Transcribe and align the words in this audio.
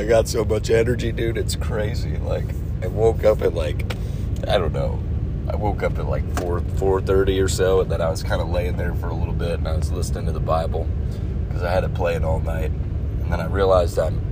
I 0.00 0.04
got 0.06 0.26
so 0.26 0.46
much 0.46 0.70
energy, 0.70 1.12
dude. 1.12 1.36
It's 1.36 1.54
crazy. 1.54 2.16
Like 2.16 2.46
I 2.82 2.86
woke 2.86 3.22
up 3.22 3.42
at 3.42 3.52
like 3.52 3.84
I 4.48 4.56
don't 4.56 4.72
know. 4.72 4.98
I 5.46 5.56
woke 5.56 5.82
up 5.82 5.98
at 5.98 6.06
like 6.06 6.24
four 6.38 6.60
four 6.76 7.02
thirty 7.02 7.38
or 7.38 7.48
so, 7.48 7.82
and 7.82 7.92
then 7.92 8.00
I 8.00 8.08
was 8.08 8.22
kind 8.22 8.40
of 8.40 8.48
laying 8.48 8.78
there 8.78 8.94
for 8.94 9.08
a 9.08 9.14
little 9.14 9.34
bit, 9.34 9.58
and 9.58 9.68
I 9.68 9.76
was 9.76 9.92
listening 9.92 10.24
to 10.24 10.32
the 10.32 10.40
Bible 10.40 10.88
because 11.46 11.62
I 11.62 11.70
had 11.70 11.84
it 11.84 11.92
playing 11.92 12.24
all 12.24 12.40
night, 12.40 12.70
and 12.70 13.30
then 13.30 13.40
I 13.40 13.44
realized 13.44 13.98
I'm 13.98 14.24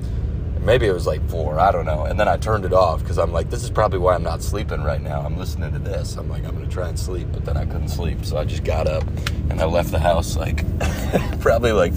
maybe 0.62 0.86
it 0.86 0.92
was 0.92 1.06
like 1.06 1.28
four, 1.28 1.60
I 1.60 1.70
don't 1.70 1.84
know, 1.84 2.04
and 2.04 2.18
then 2.18 2.28
I 2.28 2.38
turned 2.38 2.64
it 2.64 2.72
off 2.72 3.00
because 3.00 3.18
I'm 3.18 3.30
like, 3.30 3.50
this 3.50 3.62
is 3.62 3.68
probably 3.68 3.98
why 3.98 4.14
I'm 4.14 4.22
not 4.22 4.42
sleeping 4.42 4.82
right 4.82 5.02
now. 5.02 5.20
I'm 5.20 5.36
listening 5.36 5.74
to 5.74 5.78
this. 5.78 6.16
I'm 6.16 6.30
like, 6.30 6.46
I'm 6.46 6.54
gonna 6.54 6.66
try 6.66 6.88
and 6.88 6.98
sleep, 6.98 7.28
but 7.30 7.44
then 7.44 7.58
I 7.58 7.66
couldn't 7.66 7.90
sleep, 7.90 8.24
so 8.24 8.38
I 8.38 8.46
just 8.46 8.64
got 8.64 8.86
up 8.86 9.04
and 9.50 9.60
I 9.60 9.66
left 9.66 9.90
the 9.90 9.98
house 9.98 10.34
like 10.34 10.64
probably 11.40 11.72
like 11.72 11.92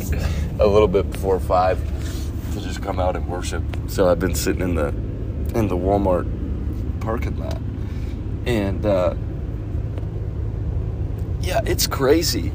a 0.59 0.67
little 0.67 0.89
bit 0.89 1.09
before 1.09 1.39
five 1.39 1.79
come 2.81 2.99
out 2.99 3.15
and 3.15 3.27
worship. 3.27 3.63
So 3.87 4.09
I've 4.09 4.19
been 4.19 4.35
sitting 4.35 4.61
in 4.61 4.75
the 4.75 4.87
in 5.57 5.67
the 5.67 5.77
Walmart 5.77 6.27
parking 7.01 7.37
lot 7.37 7.59
and 8.45 8.85
uh, 8.85 9.15
yeah, 11.41 11.61
it's 11.65 11.87
crazy. 11.87 12.51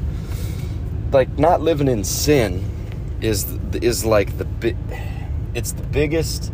Like 1.11 1.37
not 1.37 1.61
living 1.61 1.87
in 1.87 2.03
sin 2.03 2.63
is 3.21 3.45
is 3.73 4.05
like 4.05 4.37
the 4.37 4.45
big. 4.45 4.77
It's 5.53 5.71
the 5.71 5.83
biggest. 5.83 6.51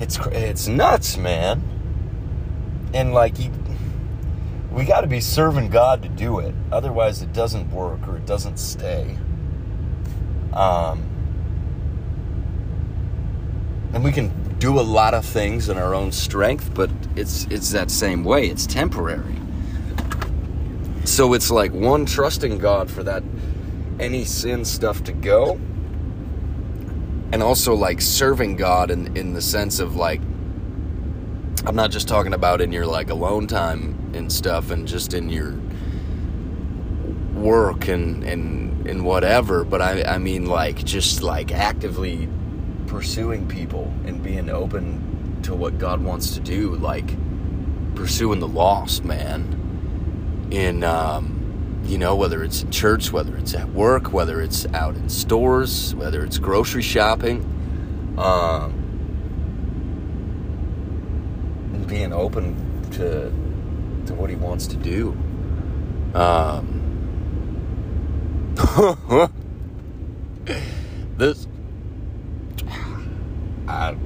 It's 0.00 0.18
it's 0.26 0.68
nuts, 0.68 1.16
man. 1.16 1.62
And 2.94 3.12
like 3.12 3.38
you, 3.38 3.50
we 4.70 4.84
got 4.84 5.02
to 5.02 5.06
be 5.06 5.20
serving 5.20 5.70
God 5.70 6.02
to 6.02 6.08
do 6.08 6.38
it. 6.38 6.54
Otherwise, 6.70 7.22
it 7.22 7.32
doesn't 7.32 7.70
work 7.70 8.06
or 8.06 8.16
it 8.16 8.26
doesn't 8.26 8.58
stay. 8.58 9.16
Um, 10.52 11.04
and 13.98 14.04
we 14.04 14.12
can 14.12 14.30
do 14.60 14.78
a 14.78 14.80
lot 14.80 15.12
of 15.12 15.24
things 15.24 15.68
in 15.68 15.76
our 15.76 15.92
own 15.92 16.12
strength, 16.12 16.72
but 16.72 16.88
it's 17.16 17.46
it's 17.50 17.72
that 17.72 17.90
same 17.90 18.22
way. 18.22 18.46
It's 18.46 18.64
temporary. 18.64 19.34
So 21.02 21.32
it's 21.32 21.50
like 21.50 21.72
one 21.72 22.06
trusting 22.06 22.58
God 22.58 22.88
for 22.88 23.02
that 23.02 23.24
any 23.98 24.24
sin 24.24 24.64
stuff 24.64 25.02
to 25.02 25.12
go. 25.12 25.54
And 27.32 27.42
also 27.42 27.74
like 27.74 28.00
serving 28.00 28.54
God 28.54 28.92
in 28.92 29.16
in 29.16 29.32
the 29.32 29.42
sense 29.42 29.80
of 29.80 29.96
like 29.96 30.20
I'm 31.66 31.74
not 31.74 31.90
just 31.90 32.06
talking 32.06 32.34
about 32.34 32.60
in 32.60 32.70
your 32.70 32.86
like 32.86 33.10
alone 33.10 33.48
time 33.48 34.12
and 34.14 34.32
stuff 34.32 34.70
and 34.70 34.86
just 34.86 35.12
in 35.12 35.28
your 35.28 35.58
work 37.34 37.88
and 37.88 38.22
and 38.22 38.86
and 38.86 39.04
whatever, 39.04 39.64
but 39.64 39.82
I 39.82 40.04
I 40.04 40.18
mean 40.18 40.46
like 40.46 40.84
just 40.84 41.20
like 41.20 41.50
actively 41.50 42.28
pursuing 42.88 43.46
people 43.46 43.92
and 44.04 44.22
being 44.22 44.50
open 44.50 45.40
to 45.42 45.54
what 45.54 45.78
God 45.78 46.02
wants 46.02 46.34
to 46.34 46.40
do, 46.40 46.74
like 46.76 47.14
pursuing 47.94 48.40
the 48.40 48.48
lost, 48.48 49.04
man. 49.04 49.54
In, 50.50 50.82
um, 50.82 51.82
you 51.84 51.98
know, 51.98 52.16
whether 52.16 52.42
it's 52.42 52.62
in 52.62 52.70
church, 52.70 53.12
whether 53.12 53.36
it's 53.36 53.54
at 53.54 53.68
work, 53.70 54.12
whether 54.12 54.40
it's 54.40 54.66
out 54.66 54.96
in 54.96 55.08
stores, 55.08 55.94
whether 55.94 56.24
it's 56.24 56.38
grocery 56.38 56.82
shopping, 56.82 57.40
um, 58.18 58.72
and 61.74 61.86
being 61.86 62.12
open 62.12 62.56
to 62.92 63.30
to 64.06 64.14
what 64.14 64.30
He 64.30 64.36
wants 64.36 64.66
to 64.68 64.76
do. 64.76 65.16
Um, 66.14 66.78
this 71.16 71.47
I, 73.68 73.96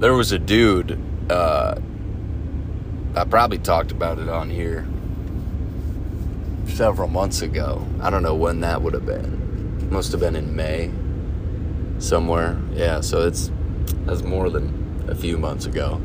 there 0.00 0.14
was 0.14 0.32
a 0.32 0.38
dude. 0.38 0.98
Uh, 1.30 1.76
I 3.14 3.24
probably 3.24 3.58
talked 3.58 3.92
about 3.92 4.18
it 4.18 4.28
on 4.28 4.48
here 4.48 4.86
several 6.66 7.08
months 7.08 7.42
ago. 7.42 7.86
I 8.00 8.08
don't 8.08 8.22
know 8.22 8.34
when 8.34 8.60
that 8.60 8.80
would 8.80 8.94
have 8.94 9.04
been. 9.04 9.90
Must 9.90 10.10
have 10.12 10.20
been 10.20 10.36
in 10.36 10.56
May, 10.56 10.90
somewhere. 11.98 12.58
Yeah, 12.72 13.02
so 13.02 13.26
it's 13.26 13.50
that's 14.06 14.22
more 14.22 14.48
than 14.48 15.04
a 15.08 15.14
few 15.14 15.36
months 15.36 15.66
ago. 15.66 16.00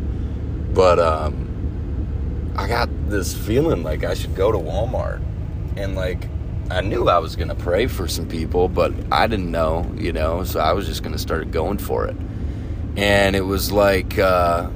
But 0.73 0.99
um, 0.99 2.53
I 2.57 2.67
got 2.67 2.89
this 3.09 3.33
feeling 3.33 3.81
like 3.81 4.03
I 4.03 4.13
should 4.13 4.35
go 4.35 4.51
to 4.51 4.57
Walmart 4.57 5.21
and 5.77 5.95
like 5.95 6.27
I 6.71 6.81
knew 6.81 7.09
I 7.09 7.17
was 7.17 7.35
going 7.35 7.47
to 7.47 7.55
pray 7.55 7.87
for 7.87 8.07
some 8.07 8.27
people, 8.27 8.69
but 8.69 8.93
I 9.11 9.25
didn't 9.25 9.49
know, 9.49 9.91
you 9.97 10.13
know, 10.13 10.43
so 10.43 10.59
I 10.59 10.73
was 10.73 10.85
just 10.85 11.01
going 11.01 11.13
to 11.13 11.19
start 11.19 11.49
going 11.49 11.79
for 11.79 12.05
it. 12.05 12.15
And 12.95 13.35
it 13.35 13.41
was 13.41 13.71
like 13.71 14.19
uh, 14.19 14.69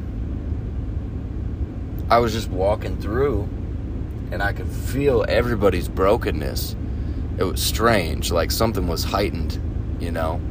I 2.10 2.18
was 2.18 2.34
just 2.34 2.50
walking 2.50 2.98
through 2.98 3.48
and 4.32 4.42
I 4.42 4.54
could 4.54 4.68
feel 4.68 5.24
everybody's 5.28 5.88
brokenness. 5.88 6.76
It 7.38 7.44
was 7.44 7.62
strange, 7.62 8.32
like 8.32 8.50
something 8.50 8.88
was 8.88 9.04
heightened, 9.04 9.62
you 10.00 10.12
know. 10.12 10.42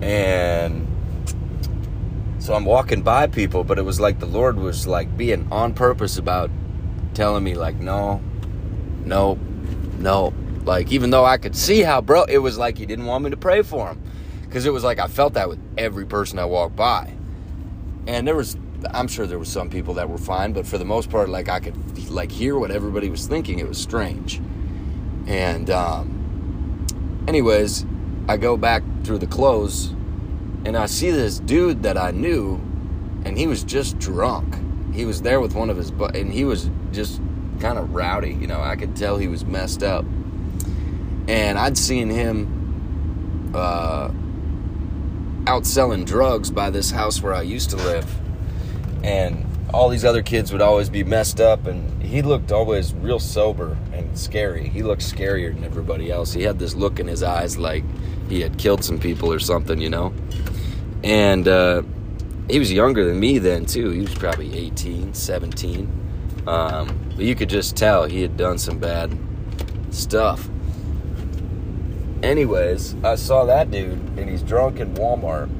And 0.00 0.86
so 2.38 2.54
I'm 2.54 2.64
walking 2.64 3.02
by 3.02 3.26
people, 3.26 3.62
but 3.62 3.78
it 3.78 3.82
was 3.82 4.00
like 4.00 4.20
the 4.20 4.26
Lord 4.26 4.56
was 4.56 4.86
like 4.86 5.18
being 5.18 5.46
on 5.52 5.74
purpose 5.74 6.16
about 6.16 6.50
telling 7.12 7.44
me, 7.44 7.54
like, 7.54 7.76
no, 7.76 8.22
no, 9.08 9.38
no. 9.98 10.32
Like, 10.64 10.92
even 10.92 11.10
though 11.10 11.24
I 11.24 11.38
could 11.38 11.56
see 11.56 11.80
how, 11.80 12.00
bro, 12.00 12.24
it 12.24 12.38
was 12.38 12.58
like 12.58 12.78
he 12.78 12.86
didn't 12.86 13.06
want 13.06 13.24
me 13.24 13.30
to 13.30 13.36
pray 13.36 13.62
for 13.62 13.88
him. 13.88 14.02
Because 14.42 14.66
it 14.66 14.72
was 14.72 14.84
like 14.84 14.98
I 14.98 15.08
felt 15.08 15.34
that 15.34 15.48
with 15.48 15.58
every 15.76 16.06
person 16.06 16.38
I 16.38 16.44
walked 16.44 16.76
by. 16.76 17.12
And 18.06 18.26
there 18.26 18.36
was, 18.36 18.56
I'm 18.92 19.08
sure 19.08 19.26
there 19.26 19.38
was 19.38 19.48
some 19.48 19.68
people 19.68 19.94
that 19.94 20.08
were 20.08 20.18
fine, 20.18 20.52
but 20.52 20.66
for 20.66 20.78
the 20.78 20.84
most 20.84 21.10
part, 21.10 21.28
like 21.28 21.48
I 21.48 21.60
could 21.60 22.10
like 22.10 22.30
hear 22.30 22.58
what 22.58 22.70
everybody 22.70 23.10
was 23.10 23.26
thinking. 23.26 23.58
It 23.58 23.68
was 23.68 23.78
strange. 23.78 24.40
And, 25.26 25.68
um, 25.70 26.86
anyways, 27.26 27.84
I 28.28 28.36
go 28.36 28.56
back 28.56 28.82
through 29.04 29.18
the 29.18 29.26
clothes 29.26 29.94
and 30.64 30.76
I 30.76 30.86
see 30.86 31.10
this 31.10 31.38
dude 31.38 31.82
that 31.84 31.96
I 31.96 32.10
knew, 32.10 32.56
and 33.24 33.38
he 33.38 33.46
was 33.46 33.64
just 33.64 33.98
drunk. 33.98 34.56
He 34.94 35.04
was 35.04 35.22
there 35.22 35.40
with 35.40 35.54
one 35.54 35.70
of 35.70 35.76
his, 35.76 35.90
but 35.90 36.16
and 36.16 36.32
he 36.32 36.44
was 36.44 36.70
just 36.92 37.20
kind 37.60 37.78
of 37.78 37.94
rowdy. 37.94 38.32
You 38.34 38.46
know, 38.46 38.60
I 38.60 38.76
could 38.76 38.96
tell 38.96 39.18
he 39.18 39.28
was 39.28 39.44
messed 39.44 39.82
up. 39.82 40.04
And 41.28 41.58
I'd 41.58 41.76
seen 41.76 42.08
him 42.08 43.52
uh, 43.54 44.10
out 45.46 45.66
selling 45.66 46.04
drugs 46.04 46.50
by 46.50 46.70
this 46.70 46.90
house 46.90 47.22
where 47.22 47.34
I 47.34 47.42
used 47.42 47.70
to 47.70 47.76
live. 47.76 48.06
And 49.02 49.44
all 49.72 49.88
these 49.88 50.04
other 50.04 50.22
kids 50.22 50.52
would 50.52 50.62
always 50.62 50.88
be 50.88 51.04
messed 51.04 51.40
up, 51.40 51.66
and 51.66 52.02
he 52.02 52.22
looked 52.22 52.52
always 52.52 52.94
real 52.94 53.18
sober 53.18 53.76
and 53.92 54.18
scary. 54.18 54.68
He 54.68 54.82
looked 54.82 55.02
scarier 55.02 55.52
than 55.54 55.64
everybody 55.64 56.10
else. 56.10 56.32
He 56.32 56.42
had 56.42 56.58
this 56.58 56.74
look 56.74 56.98
in 56.98 57.06
his 57.06 57.22
eyes 57.22 57.58
like 57.58 57.84
he 58.28 58.40
had 58.40 58.58
killed 58.58 58.82
some 58.82 58.98
people 58.98 59.32
or 59.32 59.38
something, 59.38 59.80
you 59.80 59.90
know? 59.90 60.14
And 61.04 61.46
uh, 61.46 61.82
he 62.48 62.58
was 62.58 62.72
younger 62.72 63.04
than 63.04 63.20
me 63.20 63.38
then, 63.38 63.66
too. 63.66 63.90
He 63.90 64.00
was 64.00 64.14
probably 64.14 64.56
18, 64.56 65.12
17. 65.14 66.44
Um, 66.46 67.07
but 67.18 67.26
you 67.26 67.34
could 67.34 67.50
just 67.50 67.76
tell 67.76 68.04
he 68.04 68.22
had 68.22 68.36
done 68.36 68.58
some 68.58 68.78
bad 68.78 69.10
stuff. 69.90 70.48
Anyways, 72.22 72.94
I 73.02 73.16
saw 73.16 73.44
that 73.46 73.72
dude 73.72 73.98
and 74.16 74.30
he's 74.30 74.40
drunk 74.40 74.78
in 74.78 74.94
Walmart. 74.94 75.50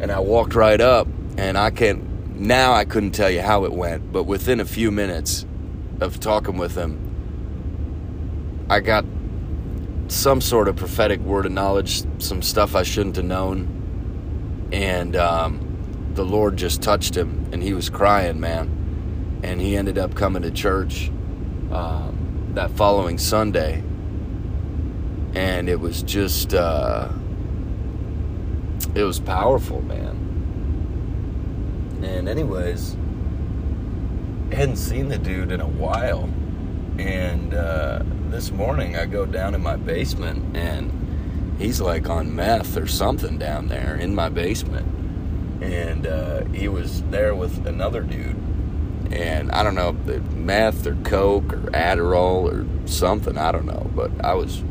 And 0.00 0.12
I 0.12 0.20
walked 0.20 0.54
right 0.54 0.80
up 0.80 1.08
and 1.36 1.58
I 1.58 1.72
can't, 1.72 2.36
now 2.36 2.74
I 2.74 2.84
couldn't 2.84 3.10
tell 3.10 3.28
you 3.28 3.40
how 3.40 3.64
it 3.64 3.72
went, 3.72 4.12
but 4.12 4.22
within 4.22 4.60
a 4.60 4.64
few 4.64 4.92
minutes 4.92 5.44
of 6.00 6.20
talking 6.20 6.58
with 6.58 6.76
him, 6.76 7.00
I 8.70 8.78
got 8.78 9.04
some 10.06 10.40
sort 10.40 10.68
of 10.68 10.76
prophetic 10.76 11.18
word 11.18 11.44
of 11.44 11.50
knowledge, 11.50 12.04
some 12.22 12.40
stuff 12.40 12.76
I 12.76 12.84
shouldn't 12.84 13.16
have 13.16 13.24
known. 13.24 14.68
And 14.72 15.16
um, 15.16 16.12
the 16.14 16.24
Lord 16.24 16.56
just 16.56 16.82
touched 16.82 17.16
him 17.16 17.48
and 17.50 17.64
he 17.64 17.74
was 17.74 17.90
crying, 17.90 18.38
man. 18.38 18.83
And 19.44 19.60
he 19.60 19.76
ended 19.76 19.98
up 19.98 20.14
coming 20.14 20.40
to 20.40 20.50
church 20.50 21.10
um, 21.70 22.52
that 22.54 22.70
following 22.70 23.18
Sunday. 23.18 23.84
And 25.34 25.68
it 25.68 25.78
was 25.78 26.02
just 26.02 26.54
uh, 26.54 27.10
it 28.94 29.02
was 29.02 29.20
powerful 29.20 29.82
man. 29.82 30.12
And 32.02 32.26
anyways 32.26 32.96
I 34.50 34.54
hadn't 34.54 34.76
seen 34.76 35.08
the 35.10 35.18
dude 35.18 35.52
in 35.52 35.60
a 35.60 35.68
while. 35.68 36.30
And 36.98 37.52
uh, 37.52 38.02
this 38.30 38.50
morning 38.50 38.96
i 38.96 39.04
go 39.04 39.26
down 39.26 39.54
in 39.54 39.62
my 39.62 39.76
basement 39.76 40.56
and 40.56 41.56
he's 41.58 41.82
like 41.82 42.08
on 42.08 42.34
meth 42.34 42.78
or 42.78 42.86
something 42.86 43.36
down 43.36 43.68
there 43.68 43.94
in 43.96 44.14
my 44.14 44.30
basement. 44.30 44.88
And 45.62 46.06
uh, 46.06 46.44
he 46.46 46.66
was 46.66 47.02
there 47.10 47.34
with 47.34 47.66
another 47.66 48.00
dude 48.00 48.43
and 49.14 49.50
i 49.52 49.62
don't 49.62 49.74
know 49.74 49.92
meth 50.32 50.86
or 50.86 50.96
coke 50.96 51.52
or 51.52 51.70
adderall 51.72 52.44
or 52.44 52.88
something 52.88 53.38
i 53.38 53.50
don't 53.52 53.66
know 53.66 53.90
but 53.94 54.10
i 54.24 54.34
was 54.34 54.62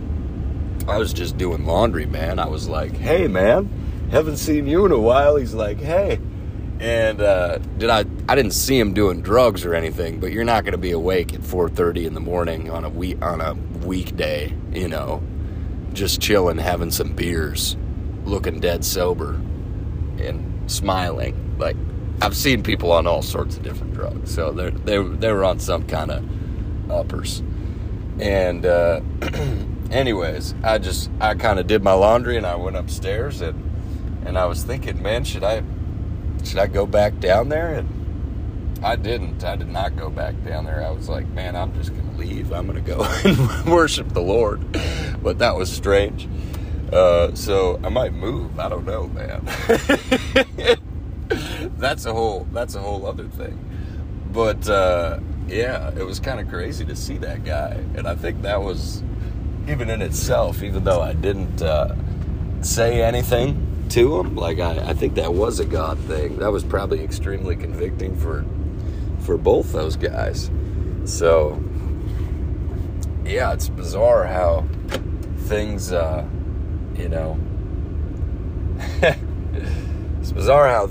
I 0.88 0.98
was 0.98 1.14
just 1.14 1.38
doing 1.38 1.66
laundry, 1.66 2.06
man. 2.06 2.40
I 2.40 2.48
was 2.48 2.68
like, 2.68 2.96
"Hey, 2.98 3.28
man, 3.28 3.70
haven't 4.12 4.38
seen 4.38 4.68
you 4.68 4.86
in 4.86 4.92
a 4.92 5.00
while." 5.00 5.38
He's 5.38 5.54
like, 5.54 5.80
"Hey." 5.80 6.20
And 6.80 7.22
uh, 7.22 7.60
did 7.78 7.90
I? 7.90 8.00
I 8.28 8.36
didn't 8.36 8.52
see 8.52 8.78
him 8.78 8.94
doing 8.94 9.22
drugs 9.22 9.64
or 9.64 9.74
anything, 9.74 10.20
but 10.20 10.32
you're 10.32 10.44
not 10.44 10.66
going 10.66 10.74
to 10.74 10.78
be 10.78 10.92
awake 10.92 11.34
at 11.34 11.42
4:30 11.42 12.06
in 12.06 12.14
the 12.14 12.20
morning 12.20 12.70
on 12.70 12.84
a 12.84 12.90
week 12.90 13.24
on 13.24 13.40
a 13.40 13.54
weekday, 13.86 14.54
you 14.74 14.90
know, 14.90 15.24
just 15.94 16.20
chilling, 16.20 16.58
having 16.58 16.92
some 16.92 17.14
beers, 17.14 17.78
looking 18.26 18.60
dead 18.60 18.84
sober, 18.84 19.36
and 20.20 20.70
smiling. 20.70 21.56
Like 21.58 21.78
I've 22.24 22.38
seen 22.38 22.64
people 22.64 22.94
on 22.94 23.06
all 23.06 23.22
sorts 23.22 23.58
of 23.58 23.64
different 23.64 23.94
drugs, 23.94 24.34
so 24.34 24.52
they 24.54 24.70
they 24.70 24.98
they 24.98 25.32
were 25.34 25.44
on 25.44 25.60
some 25.60 25.86
kind 25.86 26.10
of 26.10 26.90
uppers. 26.90 27.44
And 28.18 28.66
uh, 28.66 29.02
anyways, 29.92 30.56
I 30.64 30.78
just 30.78 31.12
I 31.20 31.36
kind 31.36 31.60
of 31.60 31.68
did 31.68 31.84
my 31.84 31.92
laundry 31.92 32.38
and 32.38 32.46
I 32.46 32.56
went 32.56 32.78
upstairs 32.78 33.42
and 33.42 33.70
and 34.26 34.38
I 34.38 34.46
was 34.46 34.64
thinking, 34.64 35.02
man, 35.02 35.26
should 35.26 35.44
I 35.44 35.64
should 36.46 36.60
I 36.60 36.68
go 36.68 36.86
back 36.86 37.20
down 37.20 37.50
there? 37.50 37.74
And 37.74 38.80
I 38.86 38.96
didn't. 38.96 39.44
I 39.44 39.58
did 39.58 39.68
not 39.68 39.98
go 39.98 40.10
back 40.10 40.42
down 40.46 40.64
there. 40.64 40.82
I 40.82 40.92
was 40.92 41.10
like, 41.10 41.28
man, 41.28 41.58
I'm 41.58 41.74
just 41.74 41.94
to 41.94 42.18
leave. 42.18 42.54
I'm 42.54 42.74
to 42.74 42.80
go 42.80 43.04
and 43.26 43.66
worship 43.66 44.08
the 44.14 44.22
Lord. 44.22 44.62
But 45.22 45.40
that 45.40 45.58
was 45.58 45.70
strange. 45.70 46.30
Uh, 46.90 47.36
so 47.36 47.82
I 47.84 47.90
might 47.90 48.14
move. 48.14 48.58
I 48.58 48.70
don't 48.70 48.86
know, 48.86 49.08
man. 49.08 49.46
that's 51.84 52.06
a 52.06 52.14
whole. 52.14 52.48
That's 52.52 52.76
a 52.76 52.80
whole 52.80 53.06
other 53.06 53.28
thing. 53.28 53.60
But 54.32 54.68
uh, 54.70 55.20
yeah, 55.48 55.92
it 55.98 56.04
was 56.04 56.20
kind 56.20 56.40
of 56.40 56.50
crazy 56.50 56.86
to 56.86 56.96
see 56.96 57.18
that 57.20 57.44
guy, 57.44 57.84
and 57.96 58.08
I 58.08 58.16
think 58.16 58.42
that 58.44 58.62
was 58.62 59.04
even 59.68 59.90
in 59.90 60.02
itself. 60.02 60.64
Even 60.64 60.84
though 60.84 61.02
I 61.02 61.14
didn't 61.14 61.62
uh, 61.62 61.96
say 62.62 63.02
anything 63.04 63.88
to 63.90 64.20
him. 64.20 64.36
Like 64.36 64.60
I, 64.60 64.90
I 64.90 64.94
think 64.94 65.16
that 65.16 65.34
was 65.34 65.60
a 65.60 65.66
God 65.66 66.00
thing. 66.00 66.40
That 66.40 66.52
was 66.52 66.64
probably 66.64 67.04
extremely 67.04 67.56
convicting 67.56 68.16
for 68.16 68.46
for 69.20 69.38
both 69.38 69.72
those 69.72 69.96
guys. 69.96 70.50
So 71.06 71.62
yeah, 73.26 73.54
it's 73.54 73.70
bizarre 73.70 74.26
how 74.26 74.66
things 75.38 75.92
uh, 75.92 76.26
you 76.96 77.10
know 77.10 77.40
it's 80.22 80.32
bizarre 80.32 80.70
how 80.70 80.88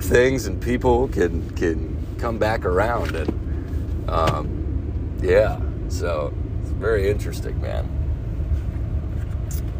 things 0.00 0.46
and 0.46 0.60
people 0.60 1.08
can 1.08 1.48
can 1.50 1.96
come 2.18 2.38
back 2.38 2.64
around 2.64 3.14
and 3.14 4.08
um, 4.10 5.18
yeah 5.22 5.60
so 5.88 6.32
it's 6.62 6.70
very 6.70 7.10
interesting 7.10 7.60
man 7.60 7.94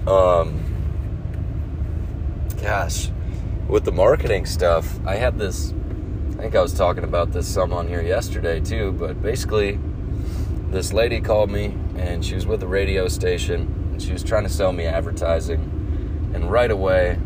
um, 0.06 0.64
gosh, 2.62 3.10
with 3.68 3.84
the 3.84 3.92
marketing 3.92 4.46
stuff, 4.46 4.98
I 5.06 5.16
had 5.16 5.38
this. 5.38 5.74
I 6.32 6.42
think 6.42 6.56
I 6.56 6.62
was 6.62 6.72
talking 6.72 7.04
about 7.04 7.32
this 7.32 7.46
some 7.46 7.72
on 7.72 7.88
here 7.88 8.00
yesterday 8.00 8.60
too, 8.60 8.92
but 8.92 9.20
basically, 9.20 9.78
this 10.70 10.92
lady 10.92 11.20
called 11.20 11.50
me 11.50 11.76
and 11.96 12.24
she 12.24 12.34
was 12.34 12.46
with 12.46 12.62
a 12.62 12.66
radio 12.66 13.08
station 13.08 13.90
and 13.92 14.02
she 14.02 14.12
was 14.12 14.22
trying 14.22 14.44
to 14.44 14.48
sell 14.48 14.72
me 14.72 14.86
advertising. 14.86 15.60
And 16.34 16.50
right 16.50 16.70
away, 16.70 17.18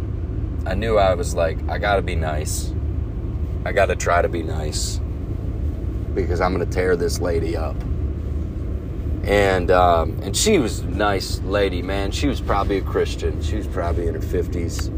I 0.66 0.74
knew 0.74 0.98
I 0.98 1.14
was 1.14 1.34
like, 1.34 1.58
I 1.68 1.78
gotta 1.78 2.02
be 2.02 2.16
nice. 2.16 2.71
I 3.64 3.72
gotta 3.72 3.96
try 3.96 4.22
to 4.22 4.28
be 4.28 4.42
nice 4.42 5.00
because 6.14 6.40
I'm 6.40 6.52
gonna 6.52 6.66
tear 6.66 6.96
this 6.96 7.20
lady 7.20 7.56
up. 7.56 7.76
And 9.24 9.70
um, 9.70 10.18
and 10.22 10.36
she 10.36 10.58
was 10.58 10.80
a 10.80 10.86
nice 10.86 11.40
lady, 11.42 11.82
man. 11.82 12.10
She 12.10 12.26
was 12.26 12.40
probably 12.40 12.78
a 12.78 12.82
Christian. 12.82 13.40
She 13.40 13.56
was 13.56 13.66
probably 13.66 14.08
in 14.08 14.14
her 14.14 14.20
fifties 14.20 14.90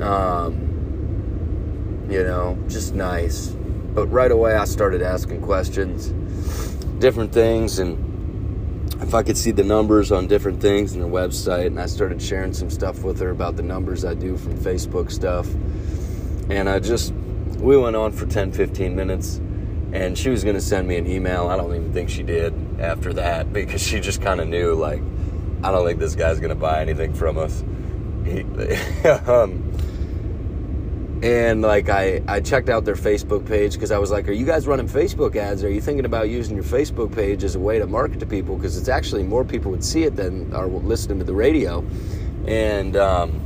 um, 0.00 0.54
you 2.10 2.22
know, 2.22 2.58
just 2.68 2.94
nice. 2.94 3.48
But 3.48 4.06
right 4.08 4.30
away, 4.30 4.54
I 4.54 4.64
started 4.64 5.02
asking 5.02 5.40
questions, 5.42 6.08
different 6.98 7.32
things, 7.32 7.78
and 7.78 8.92
if 9.02 9.14
I 9.14 9.22
could 9.22 9.36
see 9.36 9.52
the 9.52 9.64
numbers 9.64 10.12
on 10.12 10.26
different 10.26 10.60
things 10.60 10.94
in 10.94 11.00
the 11.00 11.08
website, 11.08 11.66
and 11.66 11.80
I 11.80 11.86
started 11.86 12.20
sharing 12.20 12.52
some 12.52 12.70
stuff 12.70 13.02
with 13.02 13.18
her 13.20 13.30
about 13.30 13.56
the 13.56 13.62
numbers 13.62 14.04
I 14.04 14.14
do 14.14 14.36
from 14.36 14.56
Facebook 14.58 15.10
stuff. 15.10 15.46
And 16.48 16.68
I 16.68 16.78
just, 16.78 17.12
we 17.58 17.76
went 17.76 17.96
on 17.96 18.12
for 18.12 18.26
10, 18.26 18.52
15 18.52 18.94
minutes, 18.94 19.38
and 19.92 20.16
she 20.16 20.30
was 20.30 20.44
going 20.44 20.56
to 20.56 20.60
send 20.60 20.86
me 20.86 20.96
an 20.96 21.06
email. 21.06 21.48
I 21.48 21.56
don't 21.56 21.74
even 21.74 21.92
think 21.92 22.08
she 22.08 22.22
did 22.22 22.54
after 22.80 23.12
that 23.14 23.52
because 23.52 23.82
she 23.82 24.00
just 24.00 24.22
kind 24.22 24.40
of 24.40 24.48
knew, 24.48 24.74
like, 24.74 25.02
I 25.62 25.70
don't 25.70 25.86
think 25.86 25.98
this 25.98 26.14
guy's 26.14 26.38
going 26.38 26.50
to 26.50 26.54
buy 26.54 26.80
anything 26.80 27.14
from 27.14 27.38
us. 27.38 27.64
He, 28.24 28.42
um, 29.26 29.72
and 31.22 31.62
like 31.62 31.88
I, 31.88 32.22
I 32.28 32.40
checked 32.40 32.68
out 32.68 32.84
their 32.84 32.94
facebook 32.94 33.46
page 33.46 33.72
because 33.72 33.90
i 33.90 33.96
was 33.96 34.10
like 34.10 34.28
are 34.28 34.32
you 34.32 34.44
guys 34.44 34.66
running 34.66 34.86
facebook 34.86 35.34
ads 35.34 35.64
are 35.64 35.70
you 35.70 35.80
thinking 35.80 36.04
about 36.04 36.28
using 36.28 36.54
your 36.56 36.64
facebook 36.64 37.14
page 37.14 37.42
as 37.42 37.54
a 37.54 37.58
way 37.58 37.78
to 37.78 37.86
market 37.86 38.20
to 38.20 38.26
people 38.26 38.56
because 38.56 38.76
it's 38.76 38.88
actually 38.88 39.22
more 39.22 39.44
people 39.44 39.70
would 39.70 39.84
see 39.84 40.02
it 40.02 40.14
than 40.14 40.52
are 40.52 40.66
listening 40.66 41.18
to 41.18 41.24
the 41.24 41.32
radio 41.32 41.82
and 42.46 42.96
um, 42.96 43.45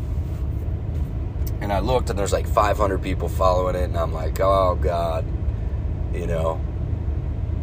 and 1.71 1.77
i 1.77 1.79
looked 1.79 2.11
and 2.11 2.19
there's 2.19 2.33
like 2.33 2.49
500 2.49 3.01
people 3.01 3.29
following 3.29 3.77
it 3.77 3.85
and 3.85 3.97
i'm 3.97 4.13
like 4.13 4.41
oh 4.41 4.79
god 4.81 5.25
you 6.13 6.27
know? 6.27 6.61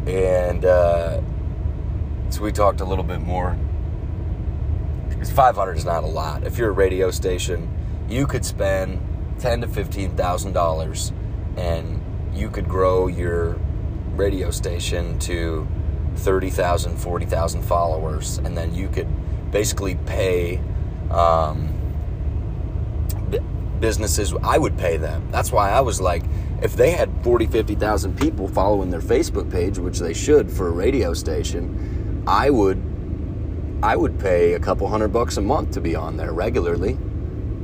And 0.06 0.64
uh, 0.64 1.20
so 2.30 2.42
we 2.42 2.52
talked 2.52 2.80
a 2.80 2.84
little 2.84 3.04
bit 3.04 3.20
more. 3.20 3.56
Because 5.08 5.30
500 5.30 5.76
is 5.76 5.84
not 5.84 6.04
a 6.04 6.06
lot. 6.06 6.44
If 6.44 6.58
you're 6.58 6.70
a 6.70 6.72
radio 6.72 7.10
station 7.10 7.74
you 8.08 8.26
could 8.26 8.44
spend 8.44 9.00
ten 9.38 9.60
to 9.60 9.68
fifteen 9.68 10.16
thousand 10.16 10.54
dollars, 10.54 11.12
and 11.58 12.02
you 12.32 12.48
could 12.48 12.66
grow 12.66 13.06
your 13.06 13.58
radio 14.14 14.50
station 14.50 15.18
to 15.18 15.68
30,000, 16.16 16.96
40,000 16.96 17.62
followers, 17.62 18.38
and 18.38 18.56
then 18.56 18.74
you 18.74 18.88
could 18.88 19.06
basically 19.52 19.96
pay 20.06 20.58
um, 21.10 21.77
businesses. 23.80 24.34
I 24.42 24.58
would 24.58 24.76
pay 24.76 24.96
them. 24.96 25.28
That's 25.30 25.52
why 25.52 25.70
I 25.70 25.80
was 25.80 26.00
like, 26.00 26.22
if 26.62 26.74
they 26.74 26.90
had 26.90 27.10
40, 27.22 27.46
50,000 27.46 28.18
people 28.18 28.48
following 28.48 28.90
their 28.90 29.00
Facebook 29.00 29.50
page, 29.50 29.78
which 29.78 29.98
they 29.98 30.14
should 30.14 30.50
for 30.50 30.68
a 30.68 30.72
radio 30.72 31.14
station, 31.14 32.24
I 32.26 32.50
would, 32.50 32.82
I 33.82 33.96
would 33.96 34.18
pay 34.18 34.54
a 34.54 34.60
couple 34.60 34.88
hundred 34.88 35.08
bucks 35.08 35.36
a 35.36 35.40
month 35.40 35.72
to 35.72 35.80
be 35.80 35.94
on 35.94 36.16
there 36.16 36.32
regularly, 36.32 36.98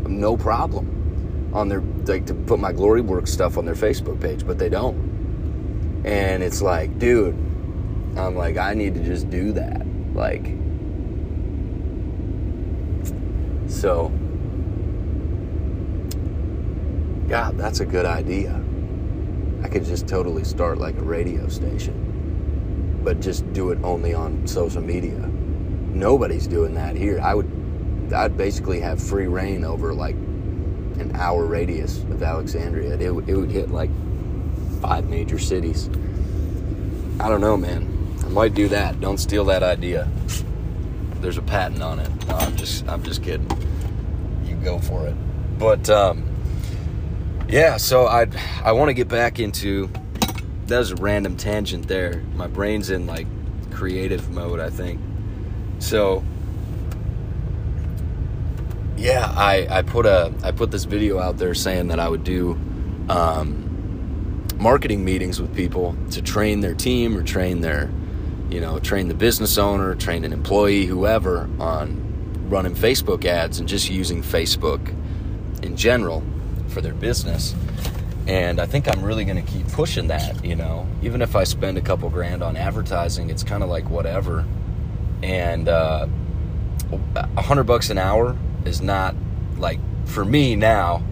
no 0.07 0.37
problem 0.37 1.51
on 1.55 1.69
their 1.69 1.81
like 2.07 2.27
to 2.27 2.35
put 2.35 2.59
my 2.59 2.73
glory 2.73 3.01
work 3.01 3.27
stuff 3.27 3.57
on 3.57 3.65
their 3.65 3.75
Facebook 3.75 4.21
page, 4.21 4.47
but 4.47 4.59
they 4.59 4.69
don't. 4.69 6.03
And 6.05 6.43
it's 6.43 6.61
like, 6.61 6.99
dude, 6.99 7.35
I'm 8.17 8.37
like, 8.37 8.57
I 8.57 8.75
need 8.75 8.95
to 8.95 9.03
just 9.03 9.31
do 9.31 9.53
that. 9.53 9.87
Like, 10.15 10.45
so, 13.69 14.13
God, 17.29 17.57
that's 17.57 17.81
a 17.81 17.87
good 17.87 18.07
idea. 18.07 18.63
I 19.63 19.69
could 19.69 19.85
just 19.85 20.07
totally 20.07 20.45
start 20.45 20.79
like 20.79 20.97
a 20.99 21.03
radio 21.03 21.49
station, 21.49 23.01
but 23.03 23.21
just 23.21 23.51
do 23.53 23.71
it 23.71 23.79
only 23.83 24.13
on 24.13 24.47
social 24.47 24.83
media. 24.83 25.19
Nobody's 25.19 26.47
doing 26.47 26.75
that 26.75 26.97
here. 26.97 27.21
I 27.21 27.35
would, 27.35 28.13
I'd 28.13 28.37
basically 28.37 28.81
have 28.81 29.03
free 29.03 29.27
reign 29.27 29.65
over 29.65 29.95
like 29.95 30.17
an 30.17 31.13
hour 31.15 31.47
radius 31.47 31.99
of 31.99 32.23
Alexandria. 32.23 32.95
It, 32.95 33.01
it 33.01 33.35
would 33.35 33.51
hit 33.51 33.71
like 33.71 33.91
five 34.83 35.09
major 35.09 35.39
cities. 35.39 35.89
I 37.21 37.29
don't 37.29 37.41
know, 37.41 37.57
man. 37.57 37.91
I 38.25 38.29
might 38.29 38.55
do 38.55 38.69
that. 38.69 39.01
Don't 39.01 39.19
steal 39.19 39.45
that 39.47 39.63
idea. 39.63 40.09
There's 41.21 41.39
a 41.39 41.43
patent 41.43 41.83
on 41.83 42.01
it. 42.01 42.11
No, 42.27 42.35
I'm 42.35 42.55
just 42.57 42.87
I'm 42.87 43.03
just 43.03 43.23
kidding. 43.23 43.49
You 44.45 44.57
go 44.57 44.79
for 44.79 45.07
it. 45.07 45.15
But 45.59 45.89
um, 45.89 46.24
yeah, 47.49 47.77
so 47.77 48.07
I 48.07 48.27
I 48.65 48.73
want 48.73 48.89
to 48.89 48.95
get 48.95 49.09
back 49.09 49.39
into 49.39 49.91
that 50.67 50.79
was 50.79 50.93
a 50.93 50.97
random 50.97 51.37
tangent 51.37 51.89
there. 51.89 52.23
My 52.35 52.47
brain's 52.47 52.91
in 52.91 53.07
like 53.07 53.27
creative 53.71 54.31
mode, 54.31 54.61
I 54.61 54.71
think. 54.71 55.01
So 55.79 56.25
yeah, 58.97 59.33
I, 59.37 59.67
I 59.69 59.83
put 59.83 60.07
a 60.07 60.33
I 60.43 60.53
put 60.53 60.71
this 60.71 60.85
video 60.85 61.19
out 61.19 61.37
there 61.37 61.55
saying 61.55 61.89
that 61.89 62.01
I 62.01 62.09
would 62.09 62.25
do 62.25 62.53
um, 63.09 64.47
marketing 64.57 65.05
meetings 65.05 65.41
with 65.41 65.55
people 65.55 65.97
to 66.13 66.23
train 66.23 66.61
their 66.61 66.75
team 66.75 67.17
or 67.17 67.23
train 67.23 67.61
their 67.61 67.91
you 68.51 68.61
know 68.61 68.79
train 68.79 69.09
the 69.09 69.15
business 69.15 69.59
owner, 69.59 69.95
train 69.95 70.25
an 70.25 70.33
employee, 70.33 70.87
whoever 70.87 71.49
on 71.59 72.01
running 72.49 72.75
Facebook 72.75 73.25
ads 73.25 73.59
and 73.59 73.69
just 73.69 73.91
using 73.91 74.23
Facebook 74.23 74.89
in 75.63 75.77
general 75.77 76.23
for 76.75 76.81
their 76.81 76.93
business. 76.93 77.55
And 78.27 78.61
I 78.61 78.67
think 78.67 78.89
I'm 78.89 79.03
really 79.03 79.25
going 79.25 79.43
to 79.43 79.53
keep 79.53 79.69
pushing 79.69 80.09
that, 80.09 80.45
you 80.45 80.57
know. 80.57 80.87
Even 81.03 81.23
if 81.23 81.37
I 81.37 81.45
spend 81.45 81.79
a 81.79 81.81
couple 81.81 82.11
grand 82.11 82.43
on 82.43 82.57
advertising, 82.57 83.31
it's 83.31 83.45
kind 83.45 83.63
of 83.63 83.69
like 83.69 83.89
whatever. 83.89 84.45
And 85.23 85.69
uh, 85.69 86.09
a 87.15 87.43
hundred 87.43 87.65
bucks 87.65 87.91
an 87.91 87.99
hour 87.99 88.37
is 88.65 88.83
not 88.83 89.15
like 89.57 89.79
for 90.07 90.25
me 90.25 90.57
now. 90.57 91.03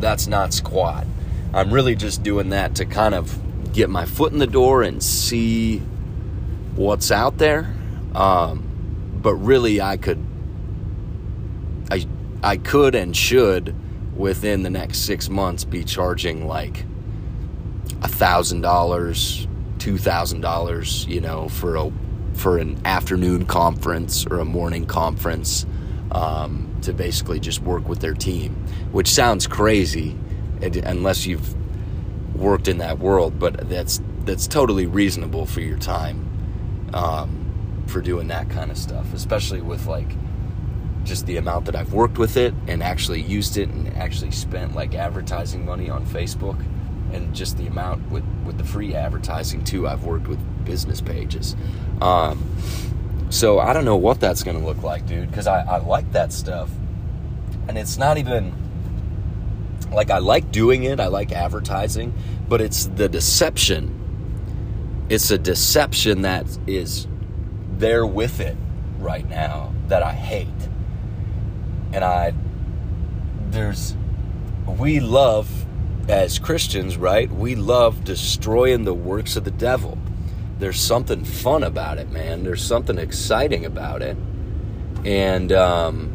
That's 0.00 0.26
not 0.26 0.52
squat. 0.52 1.06
I'm 1.52 1.72
really 1.72 1.94
just 1.94 2.22
doing 2.22 2.50
that 2.50 2.74
to 2.76 2.84
kind 2.84 3.14
of 3.14 3.38
get 3.72 3.88
my 3.88 4.06
foot 4.06 4.32
in 4.32 4.38
the 4.38 4.46
door 4.46 4.82
and 4.82 5.02
see 5.02 5.78
what's 6.74 7.10
out 7.10 7.38
there. 7.38 7.72
Um, 8.14 8.64
but 9.22 9.34
really, 9.34 9.80
I 9.80 9.96
could, 9.96 10.24
I, 11.90 12.06
I 12.42 12.56
could 12.56 12.94
and 12.94 13.16
should 13.16 13.74
within 14.16 14.62
the 14.62 14.70
next 14.70 15.00
six 15.00 15.28
months 15.28 15.64
be 15.64 15.84
charging 15.84 16.46
like 16.46 16.84
a 18.02 18.08
thousand 18.08 18.60
dollars, 18.60 19.46
two 19.78 19.98
thousand 19.98 20.40
dollars, 20.40 21.06
you 21.06 21.20
know, 21.20 21.48
for 21.48 21.76
a 21.76 21.92
for 22.34 22.58
an 22.58 22.80
afternoon 22.84 23.46
conference 23.46 24.26
or 24.26 24.40
a 24.40 24.44
morning 24.44 24.86
conference 24.86 25.66
um, 26.12 26.76
to 26.82 26.92
basically 26.92 27.40
just 27.40 27.62
work 27.62 27.88
with 27.88 28.00
their 28.00 28.14
team, 28.14 28.54
which 28.92 29.08
sounds 29.08 29.46
crazy 29.46 30.16
unless 30.62 31.26
you've 31.26 31.54
worked 32.34 32.68
in 32.68 32.78
that 32.78 32.98
world, 32.98 33.38
but 33.38 33.68
that's 33.68 34.00
that's 34.24 34.46
totally 34.46 34.86
reasonable 34.86 35.44
for 35.44 35.60
your 35.60 35.78
time 35.78 36.30
um, 36.94 37.84
for 37.86 38.00
doing 38.00 38.28
that 38.28 38.48
kind 38.48 38.70
of 38.70 38.78
stuff, 38.78 39.12
especially 39.12 39.60
with 39.60 39.86
like 39.86 40.08
just 41.04 41.26
the 41.26 41.36
amount 41.36 41.66
that 41.66 41.76
I've 41.76 41.92
worked 41.92 42.18
with 42.18 42.36
it 42.36 42.54
and 42.66 42.82
actually 42.82 43.20
used 43.20 43.56
it 43.56 43.68
and 43.68 43.94
actually 43.96 44.30
spent 44.30 44.74
like 44.74 44.94
advertising 44.94 45.64
money 45.64 45.90
on 45.90 46.04
Facebook 46.06 46.58
and 47.12 47.34
just 47.34 47.56
the 47.56 47.66
amount 47.66 48.10
with 48.10 48.24
with 48.44 48.58
the 48.58 48.64
free 48.64 48.94
advertising 48.94 49.64
too. 49.64 49.86
I've 49.86 50.04
worked 50.04 50.26
with 50.26 50.40
business 50.64 51.00
pages. 51.00 51.54
Um, 52.00 52.42
so 53.30 53.58
I 53.58 53.72
don't 53.72 53.84
know 53.84 53.96
what 53.96 54.20
that's 54.20 54.42
going 54.42 54.58
to 54.58 54.64
look 54.64 54.82
like, 54.82 55.06
dude, 55.06 55.30
because 55.30 55.46
I, 55.46 55.62
I 55.62 55.78
like 55.78 56.12
that 56.12 56.32
stuff. 56.32 56.70
And 57.68 57.78
it's 57.78 57.96
not 57.96 58.18
even 58.18 58.54
like 59.92 60.10
I 60.10 60.18
like 60.18 60.50
doing 60.50 60.84
it, 60.84 61.00
I 61.00 61.06
like 61.06 61.32
advertising, 61.32 62.14
but 62.48 62.60
it's 62.60 62.86
the 62.86 63.08
deception. 63.08 64.00
It's 65.08 65.30
a 65.30 65.38
deception 65.38 66.22
that 66.22 66.46
is 66.66 67.06
there 67.76 68.06
with 68.06 68.40
it 68.40 68.56
right 68.98 69.28
now 69.28 69.72
that 69.88 70.02
I 70.02 70.12
hate. 70.12 70.48
And 71.94 72.04
I, 72.04 72.34
there's, 73.50 73.96
we 74.66 75.00
love, 75.00 75.64
as 76.08 76.38
Christians, 76.38 76.96
right? 76.96 77.30
We 77.30 77.54
love 77.54 78.04
destroying 78.04 78.84
the 78.84 78.94
works 78.94 79.36
of 79.36 79.44
the 79.44 79.50
devil 79.50 79.98
there's 80.58 80.80
something 80.80 81.24
fun 81.24 81.62
about 81.62 81.98
it, 81.98 82.10
man. 82.10 82.44
There's 82.44 82.64
something 82.64 82.98
exciting 82.98 83.64
about 83.64 84.02
it. 84.02 84.16
And 85.04 85.52
um, 85.52 86.12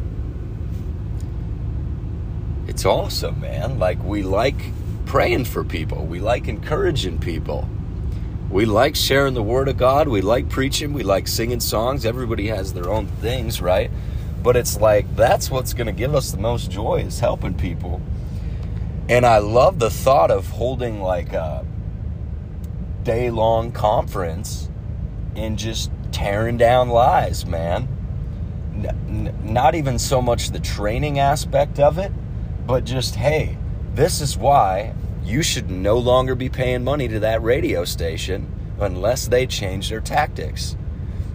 it's 2.66 2.84
awesome, 2.84 3.40
man. 3.40 3.78
Like, 3.78 4.02
we 4.02 4.22
like 4.22 4.56
praying 5.06 5.44
for 5.44 5.64
people, 5.64 6.04
we 6.06 6.20
like 6.20 6.48
encouraging 6.48 7.18
people. 7.18 7.68
We 8.48 8.64
like 8.64 8.96
sharing 8.96 9.34
the 9.34 9.44
word 9.44 9.68
of 9.68 9.76
God. 9.76 10.08
We 10.08 10.22
like 10.22 10.48
preaching. 10.48 10.92
We 10.92 11.04
like 11.04 11.28
singing 11.28 11.60
songs. 11.60 12.04
Everybody 12.04 12.48
has 12.48 12.72
their 12.72 12.90
own 12.90 13.06
things, 13.06 13.60
right? 13.60 13.92
But 14.42 14.56
it's 14.56 14.80
like 14.80 15.14
that's 15.16 15.50
what's 15.50 15.74
going 15.74 15.86
to 15.86 15.92
give 15.92 16.14
us 16.14 16.30
the 16.32 16.38
most 16.38 16.70
joy 16.70 17.02
is 17.06 17.20
helping 17.20 17.54
people. 17.54 18.00
And 19.08 19.26
I 19.26 19.38
love 19.38 19.78
the 19.78 19.90
thought 19.90 20.30
of 20.30 20.46
holding 20.48 21.02
like 21.02 21.32
a 21.32 21.66
day 23.02 23.30
long 23.30 23.72
conference 23.72 24.68
and 25.34 25.58
just 25.58 25.90
tearing 26.12 26.56
down 26.56 26.88
lies, 26.88 27.44
man. 27.44 27.88
N- 28.74 29.36
not 29.42 29.74
even 29.74 29.98
so 29.98 30.22
much 30.22 30.50
the 30.50 30.60
training 30.60 31.18
aspect 31.18 31.78
of 31.80 31.98
it, 31.98 32.12
but 32.66 32.84
just, 32.84 33.16
hey, 33.16 33.58
this 33.94 34.20
is 34.20 34.36
why 34.36 34.94
you 35.24 35.42
should 35.42 35.70
no 35.70 35.98
longer 35.98 36.34
be 36.34 36.48
paying 36.48 36.84
money 36.84 37.08
to 37.08 37.20
that 37.20 37.42
radio 37.42 37.84
station 37.84 38.50
unless 38.78 39.28
they 39.28 39.46
change 39.46 39.90
their 39.90 40.00
tactics. 40.00 40.76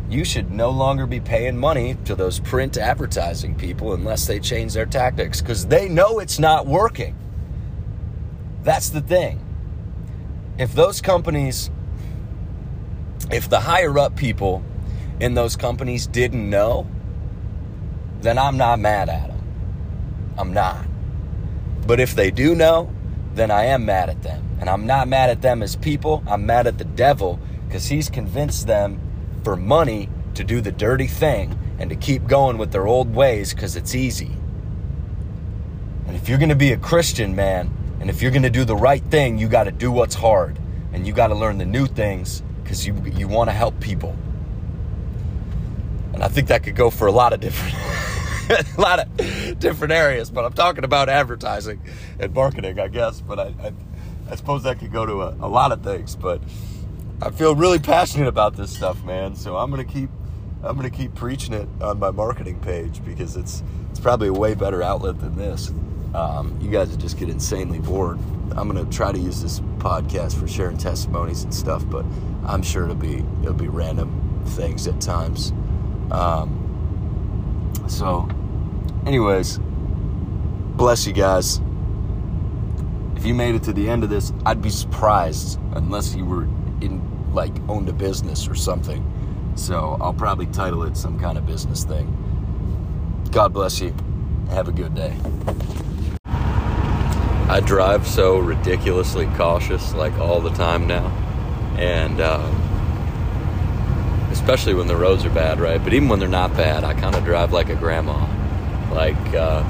You 0.09 0.23
should 0.23 0.51
no 0.51 0.69
longer 0.69 1.07
be 1.07 1.19
paying 1.19 1.57
money 1.57 1.97
to 2.05 2.15
those 2.15 2.39
print 2.39 2.77
advertising 2.77 3.55
people 3.55 3.93
unless 3.93 4.27
they 4.27 4.39
change 4.39 4.73
their 4.73 4.85
tactics 4.85 5.41
because 5.41 5.65
they 5.65 5.89
know 5.89 6.19
it's 6.19 6.37
not 6.37 6.67
working. 6.67 7.15
That's 8.63 8.89
the 8.89 9.01
thing 9.01 9.41
if 10.57 10.73
those 10.73 11.01
companies, 11.01 11.69
if 13.31 13.49
the 13.49 13.59
higher 13.59 13.97
up 13.99 14.15
people 14.15 14.63
in 15.19 15.33
those 15.33 15.55
companies 15.55 16.07
didn't 16.07 16.49
know, 16.49 16.87
then 18.21 18.37
I'm 18.37 18.57
not 18.57 18.79
mad 18.79 19.09
at 19.09 19.27
them. 19.27 19.41
I'm 20.37 20.53
not. 20.53 20.85
But 21.85 21.99
if 21.99 22.15
they 22.15 22.31
do 22.31 22.55
know, 22.55 22.89
then 23.33 23.51
I 23.51 23.65
am 23.65 23.85
mad 23.85 24.09
at 24.09 24.23
them. 24.23 24.43
And 24.59 24.69
I'm 24.69 24.87
not 24.87 25.07
mad 25.07 25.29
at 25.29 25.41
them 25.41 25.61
as 25.61 25.75
people, 25.75 26.23
I'm 26.27 26.45
mad 26.45 26.67
at 26.67 26.77
the 26.77 26.85
devil 26.85 27.39
because 27.67 27.87
he's 27.87 28.09
convinced 28.09 28.67
them 28.67 28.99
for 29.45 29.55
money 29.55 30.09
to 30.33 30.43
do 30.43 30.59
the 30.59 30.71
dirty 30.71 31.05
thing 31.05 31.57
and 31.77 31.91
to 31.91 31.95
keep 31.95 32.25
going 32.25 32.57
with 32.57 32.71
their 32.71 32.87
old 32.87 33.13
ways 33.13 33.53
because 33.53 33.75
it's 33.75 33.93
easy. 33.93 34.31
And 36.07 36.15
if 36.15 36.27
you're 36.27 36.39
going 36.39 36.49
to 36.49 36.55
be 36.55 36.71
a 36.71 36.77
Christian, 36.77 37.35
man, 37.35 37.71
and 37.99 38.09
if 38.09 38.23
you're 38.23 38.31
going 38.31 38.43
to 38.43 38.49
do 38.49 38.65
the 38.65 38.75
right 38.75 39.03
thing, 39.03 39.37
you 39.37 39.47
got 39.47 39.65
to 39.65 39.71
do 39.71 39.91
what's 39.91 40.15
hard 40.15 40.57
and 40.93 41.05
you 41.05 41.13
got 41.13 41.27
to 41.27 41.35
learn 41.35 41.59
the 41.59 41.65
new 41.65 41.85
things 41.85 42.41
because 42.63 42.87
you 42.87 42.95
you 43.13 43.27
want 43.27 43.49
to 43.49 43.53
help 43.53 43.79
people. 43.79 44.17
And 46.13 46.23
I 46.23 46.27
think 46.27 46.47
that 46.47 46.63
could 46.63 46.75
go 46.75 46.89
for 46.89 47.05
a 47.05 47.11
lot 47.11 47.31
of 47.31 47.39
different 47.39 47.75
a 48.77 48.81
lot 48.81 48.99
of 48.99 49.59
different 49.59 49.93
areas, 49.93 50.31
but 50.31 50.43
I'm 50.43 50.53
talking 50.53 50.83
about 50.83 51.07
advertising 51.07 51.81
and 52.19 52.33
marketing, 52.33 52.79
I 52.79 52.87
guess. 52.87 53.21
But 53.21 53.39
I, 53.39 53.53
I, 53.61 53.73
I 54.31 54.35
suppose 54.35 54.63
that 54.63 54.79
could 54.79 54.91
go 54.91 55.05
to 55.05 55.21
a, 55.21 55.35
a 55.41 55.49
lot 55.49 55.71
of 55.71 55.83
things. 55.83 56.15
But 56.15 56.41
I 57.21 57.31
feel 57.31 57.55
really 57.55 57.79
passionate 57.79 58.27
about 58.27 58.55
this 58.55 58.71
stuff, 58.71 59.03
man. 59.03 59.35
So 59.35 59.55
I'm 59.55 59.69
gonna 59.69 59.85
keep 59.85 60.09
I'm 60.63 60.75
gonna 60.75 60.89
keep 60.89 61.15
preaching 61.15 61.53
it 61.53 61.67
on 61.81 61.99
my 61.99 62.11
marketing 62.11 62.59
page 62.59 63.03
because 63.05 63.37
it's 63.37 63.63
it's 63.89 63.99
probably 63.99 64.27
a 64.27 64.33
way 64.33 64.53
better 64.53 64.83
outlet 64.83 65.19
than 65.19 65.37
this. 65.37 65.71
Um, 66.13 66.57
you 66.61 66.69
guys 66.69 66.89
would 66.89 66.99
just 66.99 67.17
get 67.17 67.29
insanely 67.29 67.79
bored. 67.79 68.19
I'm 68.51 68.67
gonna 68.67 68.85
try 68.85 69.11
to 69.11 69.19
use 69.19 69.41
this 69.41 69.59
podcast 69.79 70.37
for 70.39 70.47
sharing 70.47 70.77
testimonies 70.77 71.43
and 71.43 71.53
stuff, 71.53 71.89
but 71.89 72.05
I'm 72.45 72.61
sure 72.61 72.83
it'll 72.83 72.95
be 72.95 73.23
it'll 73.41 73.53
be 73.53 73.69
random 73.69 74.43
things 74.47 74.87
at 74.87 74.99
times. 74.99 75.51
Um, 76.11 76.61
so, 77.87 78.27
anyways, 79.05 79.59
bless 80.75 81.07
you 81.07 81.13
guys. 81.13 81.61
If 83.15 83.25
you 83.25 83.33
made 83.33 83.55
it 83.55 83.63
to 83.63 83.73
the 83.73 83.89
end 83.89 84.03
of 84.03 84.09
this, 84.09 84.33
I'd 84.45 84.61
be 84.61 84.69
surprised 84.69 85.59
unless 85.73 86.13
you 86.15 86.25
were 86.25 86.47
in 86.85 87.33
like 87.33 87.53
owned 87.67 87.89
a 87.89 87.93
business 87.93 88.47
or 88.47 88.55
something. 88.55 89.03
So 89.55 89.97
I'll 90.01 90.13
probably 90.13 90.47
title 90.47 90.83
it 90.83 90.97
some 90.97 91.19
kind 91.19 91.37
of 91.37 91.45
business 91.45 91.83
thing. 91.83 92.11
God 93.31 93.53
bless 93.53 93.81
you. 93.81 93.93
Have 94.49 94.67
a 94.67 94.71
good 94.71 94.95
day. 94.95 95.15
I 97.47 97.59
drive 97.59 98.07
so 98.07 98.39
ridiculously 98.39 99.27
cautious, 99.35 99.93
like 99.93 100.13
all 100.13 100.41
the 100.41 100.49
time 100.51 100.87
now, 100.87 101.07
and 101.77 102.19
um, 102.19 102.55
especially 104.31 104.73
when 104.73 104.87
the 104.87 104.95
roads 104.95 105.25
are 105.25 105.29
bad, 105.29 105.59
right? 105.59 105.83
But 105.83 105.93
even 105.93 106.09
when 106.09 106.19
they're 106.19 106.27
not 106.27 106.55
bad, 106.55 106.83
I 106.83 106.93
kind 106.93 107.15
of 107.15 107.23
drive 107.23 107.53
like 107.53 107.69
a 107.69 107.75
grandma. 107.75 108.27
Like 108.91 109.15
uh, 109.35 109.63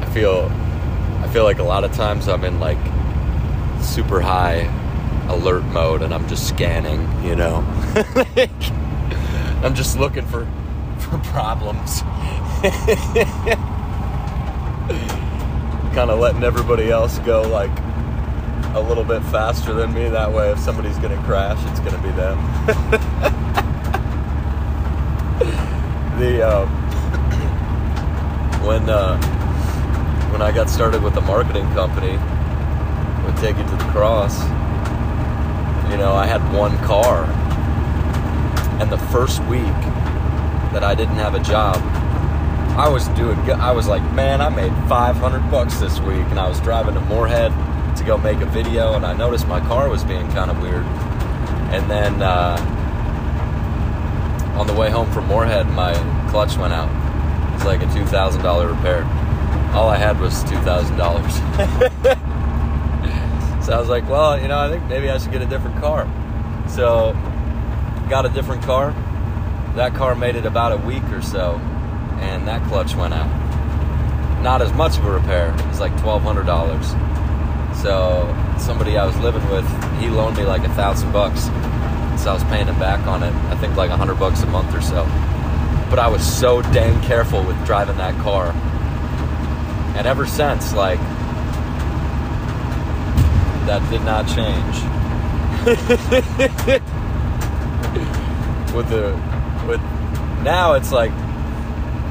I 0.00 0.10
feel, 0.12 0.50
I 1.22 1.28
feel 1.28 1.44
like 1.44 1.58
a 1.58 1.64
lot 1.64 1.84
of 1.84 1.92
times 1.92 2.28
I'm 2.28 2.44
in 2.44 2.58
like 2.58 2.78
super 3.80 4.20
high 4.20 4.68
alert 5.28 5.64
mode, 5.66 6.02
and 6.02 6.12
I'm 6.12 6.28
just 6.28 6.48
scanning, 6.48 7.00
you 7.24 7.36
know. 7.36 7.64
I'm 9.62 9.74
just 9.74 9.98
looking 9.98 10.26
for 10.26 10.46
for 10.98 11.18
problems. 11.18 12.02
kind 15.94 16.10
of 16.10 16.18
letting 16.18 16.44
everybody 16.44 16.90
else 16.90 17.18
go 17.20 17.42
like 17.42 17.70
a 18.74 18.80
little 18.80 19.04
bit 19.04 19.22
faster 19.24 19.74
than 19.74 19.92
me. 19.92 20.08
That 20.08 20.32
way, 20.32 20.50
if 20.50 20.58
somebody's 20.58 20.98
going 20.98 21.16
to 21.16 21.22
crash, 21.24 21.58
it's 21.70 21.80
going 21.80 21.94
to 21.94 22.02
be 22.02 22.10
them. 22.10 22.38
the 26.18 26.42
um, 26.42 26.68
when 28.64 28.88
uh, 28.88 29.20
when 30.30 30.42
I 30.42 30.52
got 30.52 30.68
started 30.68 31.02
with 31.02 31.14
the 31.14 31.22
marketing 31.22 31.64
company, 31.72 32.18
would 33.24 33.36
take 33.38 33.56
you 33.56 33.64
to 33.64 33.76
the 33.76 33.90
cross. 33.92 34.38
You 35.90 35.96
know, 35.96 36.12
I 36.14 36.26
had 36.26 36.42
one 36.52 36.76
car, 36.84 37.24
and 38.80 38.92
the 38.92 38.98
first 38.98 39.42
week 39.44 39.62
that 40.72 40.84
I 40.84 40.94
didn't 40.94 41.16
have 41.16 41.34
a 41.34 41.40
job, 41.40 41.76
I 42.78 42.88
was 42.88 43.08
doing 43.08 43.42
good. 43.46 43.56
I 43.56 43.72
was 43.72 43.88
like, 43.88 44.02
man, 44.12 44.40
I 44.42 44.50
made 44.50 44.72
500 44.88 45.50
bucks 45.50 45.78
this 45.80 45.98
week, 46.00 46.26
and 46.26 46.38
I 46.38 46.46
was 46.46 46.60
driving 46.60 46.94
to 46.94 47.00
Moorhead 47.00 47.52
to 47.96 48.04
go 48.04 48.18
make 48.18 48.40
a 48.40 48.46
video, 48.46 48.92
and 48.94 49.06
I 49.06 49.14
noticed 49.14 49.48
my 49.48 49.60
car 49.60 49.88
was 49.88 50.04
being 50.04 50.30
kind 50.32 50.50
of 50.50 50.60
weird. 50.60 50.84
And 51.72 51.90
then 51.90 52.22
uh, 52.22 52.56
on 54.58 54.66
the 54.66 54.74
way 54.74 54.90
home 54.90 55.10
from 55.12 55.26
Moorhead, 55.26 55.68
my 55.70 55.94
clutch 56.30 56.56
went 56.56 56.72
out. 56.72 56.90
It's 57.54 57.64
like 57.64 57.82
a 57.82 57.86
$2,000 57.86 58.76
repair. 58.76 59.04
All 59.74 59.88
I 59.88 59.96
had 59.96 60.20
was 60.20 60.44
$2,000. 60.44 62.28
I 63.74 63.80
was 63.80 63.88
like, 63.88 64.08
well, 64.08 64.40
you 64.40 64.48
know, 64.48 64.58
I 64.58 64.70
think 64.70 64.84
maybe 64.84 65.10
I 65.10 65.18
should 65.18 65.32
get 65.32 65.42
a 65.42 65.46
different 65.46 65.80
car. 65.80 66.06
So 66.68 67.12
got 68.08 68.24
a 68.24 68.30
different 68.30 68.62
car. 68.62 68.92
That 69.74 69.94
car 69.94 70.14
made 70.14 70.36
it 70.36 70.46
about 70.46 70.72
a 70.72 70.76
week 70.78 71.04
or 71.12 71.22
so, 71.22 71.56
and 72.20 72.48
that 72.48 72.66
clutch 72.68 72.94
went 72.94 73.14
out. 73.14 73.28
Not 74.42 74.62
as 74.62 74.72
much 74.72 74.96
of 74.98 75.04
a 75.04 75.10
repair. 75.10 75.50
It 75.52 75.66
was 75.66 75.80
like 75.80 75.92
$1,200. 75.96 77.82
So 77.82 78.26
somebody 78.58 78.96
I 78.96 79.04
was 79.04 79.16
living 79.18 79.46
with, 79.50 79.66
he 80.00 80.08
loaned 80.08 80.36
me 80.36 80.44
like 80.44 80.62
a 80.62 80.74
thousand 80.74 81.12
bucks. 81.12 81.44
So 82.22 82.30
I 82.30 82.34
was 82.34 82.44
paying 82.44 82.66
him 82.66 82.78
back 82.78 83.06
on 83.06 83.22
it. 83.22 83.32
I 83.52 83.56
think 83.56 83.76
like 83.76 83.90
a 83.90 83.96
hundred 83.96 84.18
bucks 84.18 84.42
a 84.42 84.46
month 84.46 84.74
or 84.74 84.80
so. 84.80 85.04
But 85.90 85.98
I 85.98 86.08
was 86.08 86.22
so 86.26 86.62
dang 86.62 87.00
careful 87.02 87.42
with 87.44 87.64
driving 87.66 87.96
that 87.98 88.18
car. 88.22 88.52
And 89.96 90.06
ever 90.06 90.26
since, 90.26 90.72
like, 90.72 91.00
that 93.68 93.88
did 93.90 94.00
not 94.00 94.26
change. 94.26 94.76
with 98.74 98.88
the 98.88 99.12
with 99.68 99.82
now 100.42 100.72
it's 100.72 100.90
like 100.90 101.10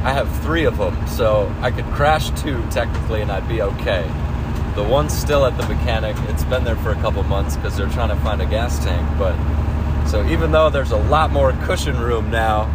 I 0.03 0.13
have 0.13 0.29
three 0.43 0.65
of 0.65 0.77
them, 0.77 1.07
so 1.07 1.51
I 1.61 1.71
could 1.71 1.85
crash 1.85 2.29
two 2.39 2.63
technically 2.69 3.23
and 3.23 3.31
I'd 3.31 3.47
be 3.47 3.63
okay. 3.63 4.03
The 4.75 4.83
one's 4.83 5.17
still 5.17 5.47
at 5.47 5.57
the 5.57 5.67
mechanic. 5.67 6.15
It's 6.29 6.43
been 6.43 6.63
there 6.63 6.75
for 6.75 6.91
a 6.91 7.01
couple 7.01 7.23
months 7.23 7.55
because 7.55 7.75
they're 7.75 7.89
trying 7.89 8.09
to 8.09 8.17
find 8.17 8.39
a 8.39 8.45
gas 8.45 8.77
tank. 8.85 9.17
But 9.17 9.35
so 10.05 10.23
even 10.27 10.51
though 10.51 10.69
there's 10.69 10.91
a 10.91 11.01
lot 11.09 11.31
more 11.31 11.53
cushion 11.63 11.99
room 11.99 12.29
now, 12.29 12.65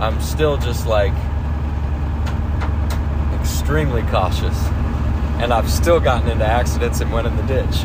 I'm 0.00 0.18
still 0.22 0.56
just 0.56 0.86
like 0.86 1.12
extremely 3.38 4.00
cautious. 4.04 4.56
And 5.42 5.52
I've 5.52 5.70
still 5.70 6.00
gotten 6.00 6.30
into 6.30 6.44
accidents 6.44 7.00
and 7.00 7.12
went 7.12 7.26
in 7.26 7.36
the 7.36 7.42
ditch. 7.42 7.84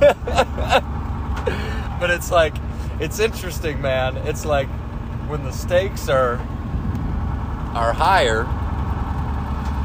but 2.00 2.10
it's 2.10 2.30
like, 2.30 2.54
it's 3.00 3.18
interesting, 3.18 3.80
man. 3.80 4.16
It's 4.18 4.44
like 4.44 4.68
when 5.28 5.44
the 5.44 5.52
stakes 5.52 6.08
are 6.08 6.38
are 7.72 7.92
higher, 7.92 8.44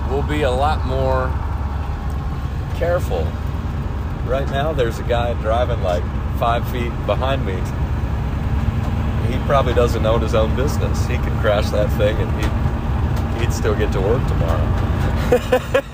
we'll 0.09 0.27
be 0.27 0.41
a 0.41 0.51
lot 0.51 0.85
more 0.85 1.31
careful. 2.77 3.27
Right 4.25 4.49
now, 4.49 4.73
there's 4.73 4.99
a 4.99 5.03
guy 5.03 5.33
driving 5.41 5.81
like 5.83 6.03
five 6.39 6.67
feet 6.71 6.91
behind 7.05 7.45
me. 7.45 7.53
He 9.31 9.37
probably 9.45 9.73
doesn't 9.73 10.05
own 10.05 10.21
his 10.21 10.35
own 10.35 10.55
business. 10.55 11.05
He 11.05 11.17
could 11.17 11.33
crash 11.33 11.69
that 11.69 11.89
thing 11.97 12.17
and 12.17 12.31
he'd, 12.41 13.41
he'd 13.41 13.53
still 13.53 13.75
get 13.75 13.91
to 13.93 14.01
work 14.01 14.25
tomorrow. 14.27 15.81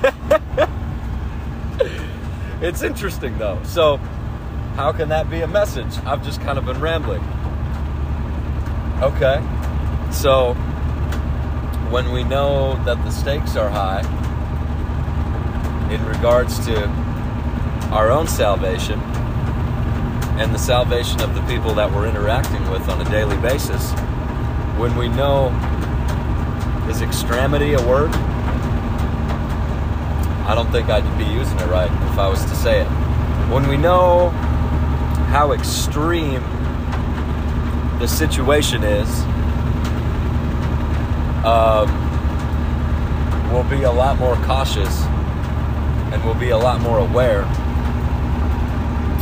it's 2.61 2.83
interesting 2.83 3.37
though. 3.37 3.61
So, 3.63 3.97
how 4.75 4.91
can 4.91 5.09
that 5.09 5.29
be 5.29 5.41
a 5.41 5.47
message? 5.47 5.97
I've 6.05 6.23
just 6.23 6.41
kind 6.41 6.57
of 6.57 6.65
been 6.65 6.79
rambling. 6.79 7.23
Okay. 9.01 9.41
So, 10.11 10.53
when 11.91 12.11
we 12.11 12.23
know 12.23 12.81
that 12.85 13.03
the 13.03 13.11
stakes 13.11 13.55
are 13.55 13.69
high 13.69 14.01
in 15.91 16.05
regards 16.05 16.65
to 16.65 16.87
our 17.91 18.11
own 18.11 18.27
salvation 18.27 18.99
and 20.39 20.55
the 20.55 20.59
salvation 20.59 21.19
of 21.21 21.35
the 21.35 21.41
people 21.41 21.73
that 21.73 21.91
we're 21.91 22.07
interacting 22.07 22.69
with 22.71 22.87
on 22.87 23.05
a 23.05 23.09
daily 23.09 23.37
basis, 23.37 23.91
when 24.77 24.95
we 24.95 25.09
know 25.09 25.49
is 26.89 27.01
extremity 27.01 27.73
a 27.73 27.87
word? 27.87 28.11
I 30.51 30.53
don't 30.53 30.69
think 30.69 30.89
I'd 30.89 31.17
be 31.17 31.23
using 31.23 31.57
it 31.59 31.67
right 31.67 31.89
if 32.11 32.19
I 32.19 32.27
was 32.27 32.43
to 32.43 32.55
say 32.57 32.81
it. 32.81 32.87
When 33.49 33.69
we 33.69 33.77
know 33.77 34.31
how 35.31 35.53
extreme 35.53 36.41
the 37.99 38.05
situation 38.05 38.83
is, 38.83 39.07
um, 41.45 41.87
we'll 43.53 43.63
be 43.63 43.83
a 43.83 43.91
lot 43.91 44.19
more 44.19 44.35
cautious 44.43 45.03
and 46.11 46.21
we'll 46.25 46.35
be 46.35 46.49
a 46.49 46.57
lot 46.57 46.81
more 46.81 46.99
aware 46.99 47.43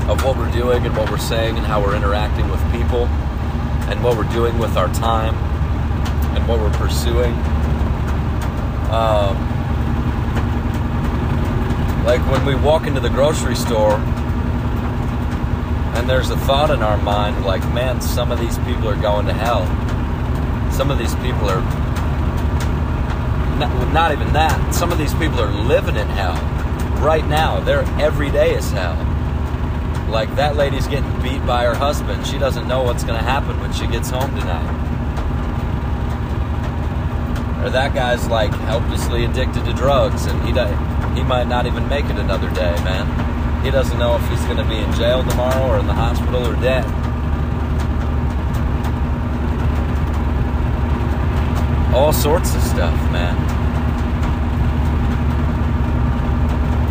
of 0.09 0.25
what 0.25 0.35
we're 0.35 0.51
doing 0.51 0.83
and 0.83 0.97
what 0.97 1.11
we're 1.11 1.19
saying 1.19 1.57
and 1.57 1.63
how 1.67 1.79
we're 1.79 1.95
interacting 1.95 2.49
with 2.49 2.59
people 2.71 3.05
and 3.85 4.03
what 4.03 4.17
we're 4.17 4.33
doing 4.33 4.57
with 4.57 4.75
our 4.77 4.91
time 4.95 5.35
and 6.35 6.47
what 6.47 6.59
we're 6.59 6.71
pursuing. 6.71 7.33
Um, 8.89 9.48
like 12.05 12.21
when 12.31 12.45
we 12.45 12.55
walk 12.55 12.87
into 12.87 12.99
the 12.99 13.09
grocery 13.09 13.55
store 13.55 13.95
and 15.95 16.09
there's 16.09 16.29
a 16.29 16.37
thought 16.37 16.71
in 16.71 16.81
our 16.81 16.97
mind 16.97 17.45
like, 17.45 17.61
man, 17.73 18.01
some 18.01 18.31
of 18.31 18.39
these 18.39 18.57
people 18.59 18.87
are 18.87 18.95
going 18.95 19.25
to 19.25 19.33
hell. 19.33 19.65
Some 20.71 20.91
of 20.91 20.97
these 20.97 21.13
people 21.15 21.49
are 21.49 21.61
not, 23.59 23.93
not 23.93 24.11
even 24.11 24.31
that. 24.33 24.73
Some 24.73 24.91
of 24.91 24.97
these 24.97 25.13
people 25.15 25.41
are 25.41 25.51
living 25.51 25.97
in 25.97 26.07
hell 26.07 26.35
right 27.03 27.25
now. 27.27 27.59
Their 27.59 27.81
every 27.99 28.31
day 28.31 28.55
is 28.55 28.71
hell. 28.71 28.95
Like 30.09 30.33
that 30.37 30.55
lady's 30.55 30.87
getting 30.87 31.21
beat 31.21 31.45
by 31.45 31.65
her 31.65 31.75
husband. 31.75 32.25
She 32.25 32.37
doesn't 32.37 32.67
know 32.67 32.83
what's 32.83 33.03
going 33.03 33.17
to 33.17 33.23
happen 33.25 33.59
when 33.59 33.73
she 33.73 33.85
gets 33.87 34.09
home 34.09 34.29
tonight. 34.31 34.78
Or 37.63 37.69
that 37.69 37.93
guy's 37.93 38.27
like 38.27 38.51
helplessly 38.51 39.25
addicted 39.25 39.65
to 39.65 39.73
drugs 39.73 40.25
and 40.25 40.41
he 40.43 40.53
he 41.19 41.23
might 41.25 41.47
not 41.47 41.65
even 41.65 41.87
make 41.89 42.05
it 42.05 42.17
another 42.17 42.49
day, 42.51 42.71
man. 42.83 43.63
He 43.63 43.71
doesn't 43.71 43.99
know 43.99 44.15
if 44.15 44.29
he's 44.29 44.43
going 44.45 44.57
to 44.57 44.63
be 44.63 44.77
in 44.77 44.93
jail 44.93 45.21
tomorrow 45.23 45.67
or 45.67 45.79
in 45.79 45.85
the 45.87 45.93
hospital 45.93 46.47
or 46.47 46.55
dead. 46.61 46.85
All 51.93 52.13
sorts 52.13 52.55
of 52.55 52.61
stuff, 52.61 52.95
man. 53.11 53.35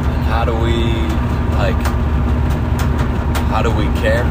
And 0.04 0.24
how 0.26 0.44
do 0.44 0.52
we, 0.54 0.92
like, 1.57 1.81
how 3.48 3.62
do 3.62 3.70
we 3.70 3.85
care? 4.00 4.24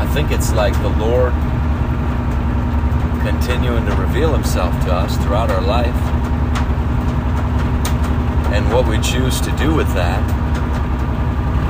I 0.00 0.06
think 0.14 0.30
it's 0.30 0.52
like 0.54 0.72
the 0.80 0.88
Lord 0.88 1.34
continuing 3.20 3.86
to 3.86 3.94
reveal 3.96 4.32
himself 4.32 4.72
to 4.84 4.92
us 4.92 5.16
throughout 5.18 5.50
our 5.50 5.62
life 5.62 5.94
and 8.52 8.72
what 8.72 8.88
we 8.88 8.98
choose 9.00 9.40
to 9.42 9.50
do 9.58 9.74
with 9.74 9.86
that 9.94 10.24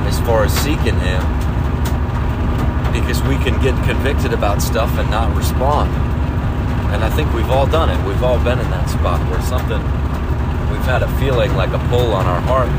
as 0.07 0.19
far 0.21 0.45
as 0.45 0.53
seeking 0.53 0.97
Him 0.99 1.21
because 2.91 3.21
we 3.23 3.35
can 3.37 3.61
get 3.61 3.75
convicted 3.85 4.33
about 4.33 4.61
stuff 4.61 4.89
and 4.97 5.09
not 5.11 5.35
respond. 5.35 5.91
And 6.93 7.03
I 7.03 7.09
think 7.09 7.31
we've 7.33 7.49
all 7.49 7.67
done 7.67 7.89
it. 7.89 8.07
We've 8.07 8.23
all 8.23 8.43
been 8.43 8.59
in 8.59 8.69
that 8.71 8.89
spot 8.89 9.19
where 9.29 9.41
something, 9.41 9.77
we've 10.71 10.87
had 10.87 11.03
a 11.03 11.19
feeling 11.19 11.53
like 11.55 11.69
a 11.71 11.79
pull 11.89 12.13
on 12.13 12.25
our 12.25 12.41
heart 12.41 12.69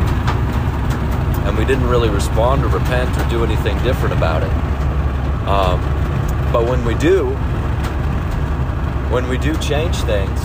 and 1.47 1.57
we 1.57 1.65
didn't 1.65 1.89
really 1.89 2.09
respond 2.09 2.65
or 2.65 2.69
repent 2.69 3.17
or 3.17 3.31
do 3.31 3.45
anything 3.45 3.81
different 3.85 4.15
about 4.15 4.43
it. 4.43 4.51
Um, 5.47 5.81
but 6.53 6.65
when 6.67 6.85
we 6.85 6.95
do, 6.95 7.29
when 9.11 9.29
we 9.29 9.39
do 9.39 9.57
change 9.59 9.97
things, 10.03 10.41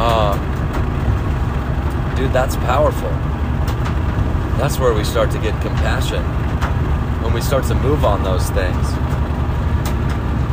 uh, 0.00 0.34
dude, 2.16 2.32
that's 2.32 2.56
powerful 2.56 3.12
that's 4.58 4.80
where 4.80 4.92
we 4.92 5.04
start 5.04 5.30
to 5.30 5.38
get 5.38 5.52
compassion. 5.62 6.20
When 7.22 7.32
we 7.32 7.40
start 7.40 7.64
to 7.66 7.76
move 7.76 8.04
on 8.04 8.24
those 8.24 8.50
things, 8.50 8.88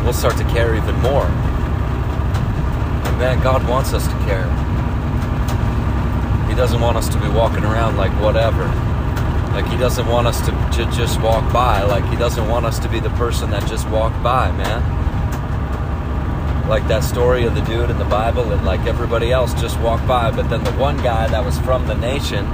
we'll 0.04 0.14
start 0.14 0.38
to 0.38 0.44
care 0.54 0.76
even 0.76 0.94
more. 1.00 1.26
And 1.26 3.18
man, 3.18 3.42
God 3.42 3.68
wants 3.68 3.94
us 3.94 4.06
to 4.06 4.14
care. 4.26 4.46
He 6.48 6.54
doesn't 6.54 6.80
want 6.80 6.98
us 6.98 7.10
to 7.10 7.20
be 7.20 7.28
walking 7.28 7.64
around 7.64 7.98
like 7.98 8.12
whatever. 8.22 8.66
Like 9.54 9.66
he 9.66 9.78
doesn't 9.78 10.06
want 10.06 10.28
us 10.28 10.40
to, 10.42 10.52
to 10.52 10.92
just 10.92 11.20
walk 11.20 11.52
by. 11.52 11.82
Like 11.82 12.06
he 12.06 12.16
doesn't 12.16 12.48
want 12.48 12.68
us 12.68 12.78
to 12.80 12.88
be 12.88 13.00
the 13.00 13.10
person 13.12 13.50
that 13.50 13.68
just 13.68 13.90
walked 13.90 14.22
by, 14.22 14.52
man. 14.52 15.05
Like 16.68 16.88
that 16.88 17.04
story 17.04 17.46
of 17.46 17.54
the 17.54 17.62
dude 17.62 17.90
in 17.90 17.98
the 18.00 18.06
Bible 18.06 18.52
and 18.52 18.66
like 18.66 18.82
everybody 18.88 19.32
else 19.32 19.54
just 19.62 19.80
walked 19.80 20.08
by, 20.08 20.32
but 20.32 20.50
then 20.50 20.64
the 20.64 20.72
one 20.74 20.98
guy 20.98 21.28
that 21.28 21.46
was 21.46 21.60
from 21.60 21.88
the 21.88 21.96
nation 21.96 22.46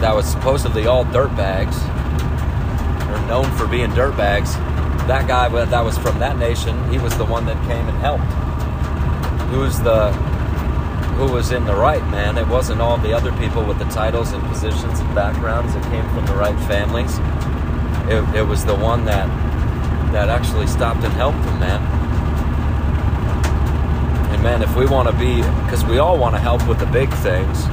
that 0.00 0.14
was 0.14 0.26
supposedly 0.26 0.86
all 0.86 1.04
dirtbags, 1.06 1.74
or 3.08 3.26
known 3.26 3.50
for 3.56 3.66
being 3.66 3.90
dirtbags, 3.90 4.54
that 5.08 5.26
guy 5.26 5.48
that 5.64 5.80
was 5.80 5.96
from 5.98 6.18
that 6.18 6.38
nation, 6.38 6.76
he 6.92 6.98
was 6.98 7.16
the 7.16 7.24
one 7.24 7.46
that 7.46 7.56
came 7.66 7.88
and 7.88 7.98
helped. 7.98 8.30
Who 9.50 9.60
was 9.60 9.82
the 9.82 10.12
who 11.16 11.32
was 11.32 11.50
in 11.50 11.64
the 11.64 11.74
right, 11.74 12.06
man? 12.10 12.38
It 12.38 12.46
wasn't 12.46 12.80
all 12.80 12.98
the 12.98 13.12
other 13.12 13.32
people 13.38 13.64
with 13.64 13.78
the 13.78 13.86
titles 13.86 14.32
and 14.32 14.42
positions 14.44 15.00
and 15.00 15.14
backgrounds 15.14 15.74
that 15.74 15.82
came 15.84 16.08
from 16.10 16.26
the 16.26 16.34
right 16.34 16.58
families. 16.68 17.18
It, 18.08 18.36
it 18.36 18.42
was 18.46 18.64
the 18.64 18.74
one 18.74 19.04
that 19.06 19.26
that 20.12 20.28
actually 20.28 20.66
stopped 20.66 21.02
and 21.02 21.12
helped 21.14 21.38
him, 21.38 21.58
man. 21.58 21.97
Man, 24.48 24.62
if 24.62 24.74
we 24.74 24.86
want 24.86 25.06
to 25.06 25.14
be, 25.18 25.36
because 25.64 25.84
we 25.84 25.98
all 25.98 26.16
want 26.16 26.34
to 26.34 26.40
help 26.40 26.66
with 26.66 26.78
the 26.78 26.86
big 26.86 27.12
things, 27.16 27.66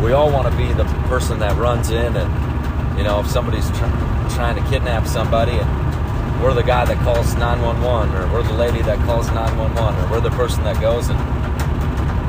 we 0.00 0.12
all 0.12 0.30
want 0.30 0.48
to 0.48 0.56
be 0.56 0.72
the 0.72 0.84
person 1.10 1.40
that 1.40 1.56
runs 1.56 1.90
in 1.90 2.14
and, 2.14 2.96
you 2.96 3.02
know, 3.02 3.18
if 3.18 3.26
somebody's 3.26 3.68
tr- 3.70 3.98
trying 4.30 4.54
to 4.54 4.62
kidnap 4.70 5.08
somebody 5.08 5.58
and 5.58 6.40
we're 6.40 6.54
the 6.54 6.62
guy 6.62 6.84
that 6.84 6.98
calls 6.98 7.34
911 7.34 8.14
or 8.14 8.32
we're 8.32 8.44
the 8.44 8.52
lady 8.52 8.80
that 8.82 8.96
calls 9.06 9.26
911 9.32 10.04
or 10.04 10.10
we're 10.12 10.20
the 10.20 10.30
person 10.36 10.62
that 10.62 10.80
goes 10.80 11.08
and 11.08 11.18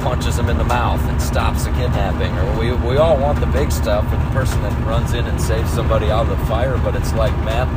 punches 0.01 0.35
them 0.35 0.49
in 0.49 0.57
the 0.57 0.63
mouth 0.63 1.01
and 1.01 1.21
stops 1.21 1.65
the 1.65 1.71
kidnapping 1.73 2.35
or 2.39 2.59
we, 2.59 2.73
we 2.89 2.97
all 2.97 3.17
want 3.17 3.39
the 3.39 3.51
big 3.53 3.71
stuff 3.71 4.03
or 4.05 4.17
the 4.17 4.31
person 4.31 4.59
that 4.63 4.73
runs 4.87 5.13
in 5.13 5.27
and 5.27 5.39
saves 5.39 5.69
somebody 5.69 6.09
out 6.09 6.27
of 6.27 6.39
the 6.39 6.45
fire 6.47 6.79
but 6.79 6.95
it's 6.95 7.13
like 7.13 7.33
man 7.45 7.69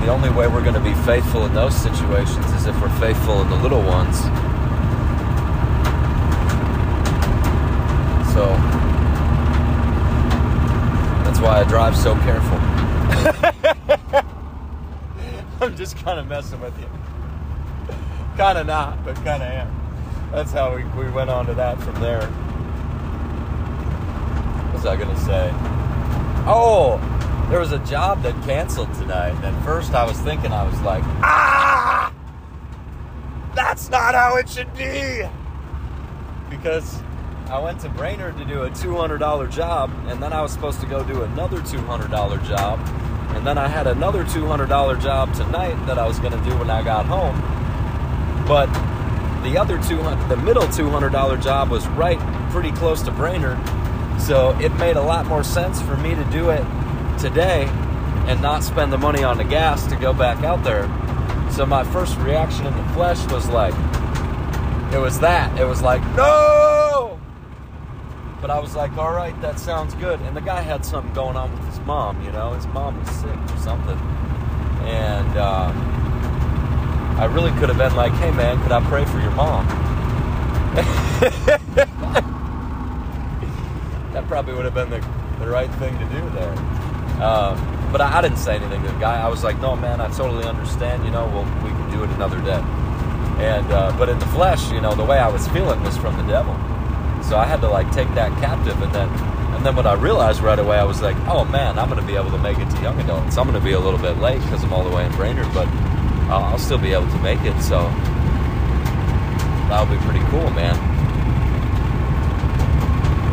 the 0.00 0.08
only 0.08 0.30
way 0.30 0.46
we're 0.48 0.64
going 0.64 0.72
to 0.72 0.80
be 0.80 0.94
faithful 1.04 1.44
in 1.44 1.52
those 1.52 1.76
situations 1.76 2.46
is 2.52 2.64
if 2.64 2.80
we're 2.80 3.00
faithful 3.00 3.42
in 3.42 3.50
the 3.50 3.56
little 3.56 3.82
ones 3.82 4.16
So 8.38 8.46
that's 11.24 11.40
why 11.40 11.58
I 11.58 11.64
drive 11.64 11.96
so 11.96 12.14
careful. 12.18 12.56
I'm 15.60 15.76
just 15.76 15.96
kind 15.96 16.20
of 16.20 16.28
messing 16.28 16.60
with 16.60 16.78
you. 16.78 16.86
kind 18.36 18.58
of 18.58 18.68
not, 18.68 19.04
but 19.04 19.16
kind 19.24 19.42
of 19.42 19.48
am. 19.48 20.30
That's 20.30 20.52
how 20.52 20.76
we, 20.76 20.84
we 20.84 21.10
went 21.10 21.30
on 21.30 21.46
to 21.46 21.54
that 21.54 21.80
from 21.80 22.00
there. 22.00 22.24
What 24.66 24.74
was 24.74 24.86
I 24.86 24.94
going 24.94 25.12
to 25.12 25.20
say? 25.22 25.50
Oh, 26.46 27.00
there 27.50 27.58
was 27.58 27.72
a 27.72 27.80
job 27.80 28.22
that 28.22 28.40
canceled 28.44 28.94
tonight. 28.94 29.34
And 29.34 29.46
at 29.46 29.64
first 29.64 29.94
I 29.94 30.04
was 30.04 30.16
thinking, 30.18 30.52
I 30.52 30.62
was 30.62 30.80
like, 30.82 31.02
ah, 31.24 32.14
that's 33.56 33.90
not 33.90 34.14
how 34.14 34.36
it 34.36 34.48
should 34.48 34.72
be. 34.76 35.28
Because 36.48 37.02
I 37.50 37.58
went 37.58 37.80
to 37.80 37.88
Brainerd 37.88 38.36
to 38.36 38.44
do 38.44 38.64
a 38.64 38.70
$200 38.70 39.50
job, 39.50 39.90
and 40.06 40.22
then 40.22 40.34
I 40.34 40.42
was 40.42 40.52
supposed 40.52 40.80
to 40.80 40.86
go 40.86 41.02
do 41.02 41.22
another 41.22 41.60
$200 41.60 42.46
job, 42.46 42.78
and 43.30 43.46
then 43.46 43.56
I 43.56 43.66
had 43.66 43.86
another 43.86 44.22
$200 44.24 45.00
job 45.00 45.32
tonight 45.32 45.74
that 45.86 45.98
I 45.98 46.06
was 46.06 46.18
going 46.18 46.32
to 46.32 46.44
do 46.44 46.54
when 46.58 46.68
I 46.68 46.82
got 46.82 47.06
home. 47.06 47.40
But 48.46 48.66
the 49.44 49.56
other 49.56 49.82
200, 49.82 50.28
the 50.28 50.36
middle 50.36 50.64
$200 50.64 51.42
job 51.42 51.70
was 51.70 51.86
right 51.88 52.18
pretty 52.50 52.70
close 52.72 53.00
to 53.02 53.10
Brainerd, 53.12 53.58
so 54.20 54.50
it 54.58 54.74
made 54.74 54.96
a 54.96 55.02
lot 55.02 55.24
more 55.24 55.42
sense 55.42 55.80
for 55.80 55.96
me 55.96 56.14
to 56.14 56.24
do 56.24 56.50
it 56.50 56.64
today 57.18 57.64
and 58.26 58.42
not 58.42 58.62
spend 58.62 58.92
the 58.92 58.98
money 58.98 59.24
on 59.24 59.38
the 59.38 59.44
gas 59.44 59.86
to 59.86 59.96
go 59.96 60.12
back 60.12 60.44
out 60.44 60.62
there. 60.64 60.84
So 61.50 61.64
my 61.64 61.82
first 61.82 62.18
reaction 62.18 62.66
in 62.66 62.76
the 62.76 62.84
flesh 62.92 63.26
was 63.32 63.48
like, 63.48 63.72
it 64.92 64.98
was 64.98 65.18
that. 65.20 65.58
It 65.58 65.64
was 65.64 65.80
like, 65.80 66.02
no! 66.14 66.77
But 68.40 68.50
I 68.50 68.60
was 68.60 68.76
like, 68.76 68.96
all 68.96 69.12
right, 69.12 69.38
that 69.40 69.58
sounds 69.58 69.94
good. 69.94 70.20
And 70.20 70.36
the 70.36 70.40
guy 70.40 70.60
had 70.60 70.84
something 70.84 71.12
going 71.12 71.36
on 71.36 71.50
with 71.52 71.66
his 71.66 71.80
mom, 71.80 72.22
you 72.24 72.30
know, 72.30 72.52
his 72.52 72.66
mom 72.68 72.98
was 73.00 73.10
sick 73.10 73.36
or 73.36 73.56
something. 73.58 73.98
And 74.86 75.36
uh, 75.36 75.72
I 77.18 77.24
really 77.32 77.50
could 77.58 77.68
have 77.68 77.78
been 77.78 77.96
like, 77.96 78.12
hey 78.12 78.30
man, 78.30 78.62
could 78.62 78.70
I 78.70 78.80
pray 78.88 79.04
for 79.06 79.20
your 79.20 79.32
mom? 79.32 79.66
that 84.12 84.24
probably 84.28 84.54
would 84.54 84.64
have 84.64 84.74
been 84.74 84.90
the, 84.90 85.00
the 85.40 85.48
right 85.50 85.70
thing 85.74 85.98
to 85.98 86.04
do 86.04 86.30
there. 86.30 86.52
Um, 87.20 87.90
but 87.90 88.00
I, 88.00 88.18
I, 88.18 88.22
didn't 88.22 88.38
say 88.38 88.54
anything 88.54 88.80
to 88.82 88.92
the 88.92 88.98
guy. 89.00 89.20
I 89.20 89.28
was 89.28 89.42
like, 89.42 89.60
no 89.60 89.74
man, 89.74 90.00
I 90.00 90.08
totally 90.10 90.44
understand, 90.44 91.04
you 91.04 91.10
know, 91.10 91.26
well, 91.26 91.44
we 91.64 91.70
can 91.70 91.90
do 91.90 92.04
it 92.04 92.10
another 92.10 92.40
day. 92.42 92.62
And, 93.42 93.66
uh, 93.72 93.92
but 93.98 94.08
in 94.08 94.20
the 94.20 94.26
flesh, 94.26 94.70
you 94.70 94.80
know, 94.80 94.94
the 94.94 95.04
way 95.04 95.18
I 95.18 95.28
was 95.28 95.48
feeling 95.48 95.82
was 95.82 95.96
from 95.96 96.16
the 96.16 96.22
devil. 96.32 96.54
So 97.28 97.36
I 97.36 97.44
had 97.44 97.60
to 97.60 97.68
like 97.68 97.92
take 97.92 98.08
that 98.14 98.32
captive, 98.40 98.80
and 98.80 98.90
then 98.94 99.08
and 99.54 99.66
then 99.66 99.76
when 99.76 99.86
I 99.86 99.92
realized 99.92 100.40
right 100.40 100.58
away, 100.58 100.78
I 100.78 100.84
was 100.84 101.02
like, 101.02 101.16
oh 101.26 101.44
man, 101.44 101.78
I'm 101.78 101.90
to 101.90 102.00
be 102.00 102.14
able 102.14 102.30
to 102.30 102.38
make 102.38 102.58
it 102.58 102.70
to 102.70 102.80
young 102.80 102.98
adults. 103.00 103.36
I'm 103.36 103.52
to 103.52 103.60
be 103.60 103.72
a 103.72 103.80
little 103.80 103.98
bit 103.98 104.16
late 104.16 104.40
because 104.40 104.64
I'm 104.64 104.72
all 104.72 104.82
the 104.82 104.94
way 104.94 105.04
in 105.04 105.12
Brainerd, 105.12 105.52
but 105.52 105.66
I'll, 106.30 106.44
I'll 106.44 106.58
still 106.58 106.78
be 106.78 106.92
able 106.92 107.08
to 107.08 107.18
make 107.18 107.40
it. 107.42 107.60
So 107.60 107.80
that'll 109.68 109.92
be 109.94 110.00
pretty 110.04 110.24
cool, 110.30 110.48
man. 110.50 110.74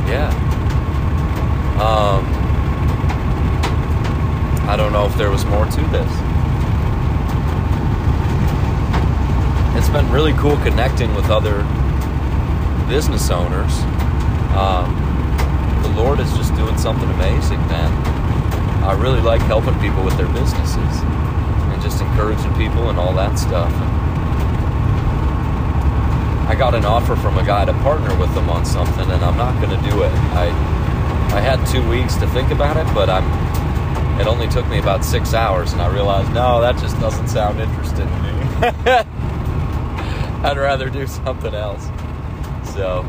Yeah. 0.10 0.30
Um, 1.80 2.26
I 4.68 4.76
don't 4.76 4.92
know 4.92 5.06
if 5.06 5.16
there 5.16 5.30
was 5.30 5.46
more 5.46 5.66
to 5.66 5.82
this. 5.94 6.12
It's 9.78 9.90
been 9.90 10.12
really 10.12 10.34
cool 10.34 10.58
connecting 10.58 11.14
with 11.16 11.30
other 11.30 11.64
business 12.88 13.30
owners, 13.30 13.74
um, 14.56 14.94
the 15.84 15.90
Lord 16.02 16.20
is 16.20 16.32
just 16.38 16.56
doing 16.56 16.78
something 16.78 17.10
amazing, 17.12 17.60
man. 17.68 17.92
I 18.84 18.94
really 18.94 19.22
like 19.22 19.42
helping 19.42 19.78
people 19.80 20.04
with 20.04 20.16
their 20.18 20.28
businesses 20.28 20.78
and 20.78 21.82
just 21.82 22.02
encouraging 22.02 22.54
people 22.56 22.90
and 22.90 23.00
all 23.00 23.14
that 23.14 23.38
stuff. 23.38 23.72
I 26.48 26.54
got 26.54 26.76
an 26.76 26.86
offer 26.86 27.16
from 27.16 27.38
a 27.38 27.46
guy 27.46 27.66
to 27.66 27.74
partner 27.74 28.16
with 28.20 28.34
them 28.36 28.50
on 28.50 28.66
something, 28.66 29.10
and 29.10 29.24
I'm 29.26 29.36
not 29.36 29.60
going 29.62 29.78
to 29.78 29.90
do 29.90 30.04
it. 30.04 30.12
I 30.38 30.48
I 31.36 31.42
had 31.42 31.66
two 31.68 31.86
weeks 31.90 32.16
to 32.16 32.28
think 32.28 32.52
about 32.52 32.78
it, 32.78 32.86
but 32.94 33.10
I'm. 33.10 33.26
It 34.22 34.28
only 34.28 34.48
took 34.48 34.66
me 34.70 34.80
about 34.80 35.04
six 35.04 35.34
hours, 35.34 35.74
and 35.74 35.82
I 35.82 35.92
realized 35.94 36.32
no, 36.34 36.62
that 36.62 36.78
just 36.78 36.98
doesn't 37.02 37.28
sound 37.28 37.60
interesting 37.60 38.08
to 38.08 38.22
me. 38.22 38.32
I'd 40.46 40.58
rather 40.58 40.90
do 40.90 41.06
something 41.08 41.54
else. 41.54 41.90
So, 42.76 43.04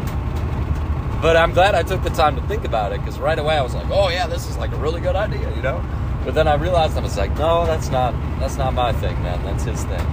but 1.21 1.37
I'm 1.37 1.53
glad 1.53 1.75
I 1.75 1.83
took 1.83 2.01
the 2.05 2.11
time 2.11 2.37
to 2.37 2.43
think 2.43 2.65
about 2.65 2.93
it 2.93 3.01
because 3.01 3.19
right 3.19 3.37
away 3.37 3.57
I 3.57 3.63
was 3.63 3.75
like, 3.75 3.91
oh 3.91 4.09
yeah, 4.11 4.29
this 4.29 4.49
is 4.49 4.57
like 4.57 4.71
a 4.71 4.77
really 4.77 5.01
good 5.01 5.17
idea, 5.17 5.53
you 5.57 5.61
know. 5.61 5.85
But 6.25 6.35
then 6.35 6.47
I 6.47 6.55
realized 6.55 6.97
I 6.97 7.01
was 7.01 7.17
like, 7.17 7.37
no, 7.37 7.67
that's 7.67 7.89
not 7.89 8.15
that's 8.39 8.57
not 8.57 8.75
my 8.75 8.93
thing, 8.93 9.21
man. 9.25 9.43
That's 9.45 9.65
his 9.65 9.83
thing. 9.83 10.07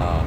Um, 0.00 0.24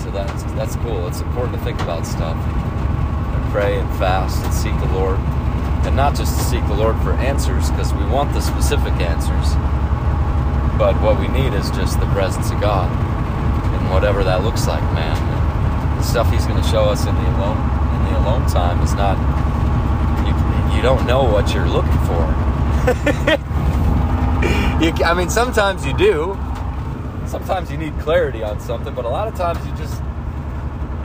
so 0.00 0.12
that's 0.12 0.44
that's 0.54 0.76
cool. 0.76 1.08
It's 1.08 1.22
important 1.22 1.58
to 1.58 1.64
think 1.64 1.80
about 1.80 2.06
stuff 2.06 2.36
and 2.36 3.52
pray 3.52 3.80
and 3.80 3.88
fast 3.98 4.44
and 4.44 4.54
seek 4.54 4.78
the 4.78 4.94
Lord, 4.94 5.18
and 5.18 5.96
not 5.96 6.14
just 6.14 6.38
to 6.38 6.44
seek 6.44 6.64
the 6.68 6.74
Lord 6.74 6.96
for 7.02 7.14
answers 7.14 7.68
because 7.72 7.92
we 7.94 8.04
want 8.06 8.32
the 8.32 8.40
specific 8.40 8.92
answers, 9.02 9.54
but 10.78 10.94
what 11.02 11.18
we 11.18 11.26
need 11.26 11.52
is 11.52 11.68
just 11.72 11.98
the 11.98 12.06
presence 12.12 12.52
of 12.52 12.60
God 12.60 12.88
and 13.74 13.90
whatever 13.90 14.22
that 14.22 14.44
looks 14.44 14.68
like, 14.68 14.82
man 14.94 15.31
stuff 16.02 16.30
he's 16.30 16.46
going 16.46 16.60
to 16.60 16.68
show 16.68 16.84
us 16.84 17.06
in 17.06 17.14
the 17.14 17.28
alone 17.36 17.58
in 17.96 18.12
the 18.12 18.18
alone 18.20 18.46
time 18.48 18.80
is 18.82 18.94
not 18.94 19.16
you, 20.26 20.76
you 20.76 20.82
don't 20.82 21.06
know 21.06 21.24
what 21.24 21.54
you're 21.54 21.68
looking 21.68 21.98
for. 22.06 23.48
You, 24.82 24.92
i 25.04 25.14
mean 25.14 25.30
sometimes 25.30 25.86
you 25.86 25.96
do. 25.96 26.36
Sometimes 27.28 27.70
you 27.70 27.76
need 27.76 27.96
clarity 28.00 28.42
on 28.42 28.58
something 28.58 28.92
but 28.92 29.04
a 29.04 29.08
lot 29.08 29.28
of 29.28 29.36
times 29.36 29.64
you 29.64 29.72
just 29.76 30.02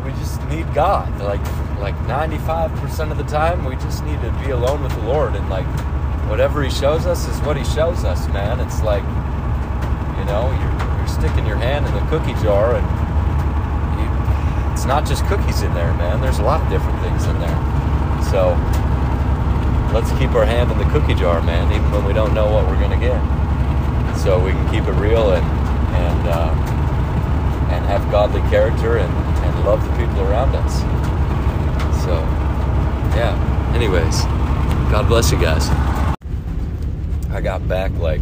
we 0.03 0.09
just 0.13 0.41
need 0.49 0.65
god. 0.73 1.15
Like 1.21 1.45
like 1.77 1.95
95% 2.09 3.11
of 3.11 3.17
the 3.19 3.23
time 3.25 3.65
we 3.65 3.75
just 3.75 4.03
need 4.03 4.19
to 4.21 4.31
be 4.43 4.49
alone 4.49 4.81
with 4.81 4.93
the 4.93 5.03
lord 5.03 5.35
and 5.35 5.47
like 5.47 5.67
whatever 6.27 6.63
he 6.63 6.71
shows 6.71 7.05
us 7.05 7.27
is 7.27 7.39
what 7.41 7.55
he 7.55 7.63
shows 7.65 8.03
us 8.03 8.27
man. 8.29 8.59
It's 8.61 8.81
like 8.81 9.03
you 9.03 10.25
know 10.25 10.49
you're, 10.59 10.97
you're 10.97 11.07
sticking 11.07 11.45
your 11.45 11.57
hand 11.57 11.85
in 11.85 11.93
the 11.93 12.01
cookie 12.09 12.33
jar 12.41 12.73
and 12.77 12.96
not 14.87 15.05
just 15.05 15.25
cookies 15.25 15.61
in 15.61 15.73
there, 15.73 15.93
man. 15.95 16.21
There's 16.21 16.39
a 16.39 16.43
lot 16.43 16.61
of 16.61 16.69
different 16.69 16.99
things 17.01 17.25
in 17.25 17.37
there. 17.39 17.57
So 18.31 18.55
let's 19.93 20.09
keep 20.17 20.31
our 20.31 20.45
hand 20.45 20.71
in 20.71 20.77
the 20.77 20.85
cookie 20.85 21.13
jar, 21.13 21.41
man, 21.41 21.71
even 21.73 21.91
when 21.91 22.05
we 22.05 22.13
don't 22.13 22.33
know 22.33 22.49
what 22.49 22.65
we're 22.67 22.79
gonna 22.79 22.99
get. 22.99 23.19
So 24.17 24.39
we 24.39 24.51
can 24.51 24.71
keep 24.71 24.87
it 24.87 24.93
real 24.93 25.33
and 25.33 25.45
and 25.93 26.27
uh, 26.29 26.49
and 27.69 27.85
have 27.85 28.09
godly 28.09 28.41
character 28.49 28.97
and, 28.97 29.13
and 29.13 29.65
love 29.65 29.83
the 29.83 29.91
people 29.97 30.21
around 30.21 30.55
us. 30.55 30.79
So 32.03 32.13
yeah. 33.15 33.35
Anyways, 33.75 34.23
God 34.89 35.07
bless 35.09 35.31
you 35.31 35.39
guys. 35.39 35.67
I 37.29 37.41
got 37.41 37.67
back 37.67 37.91
like 37.99 38.21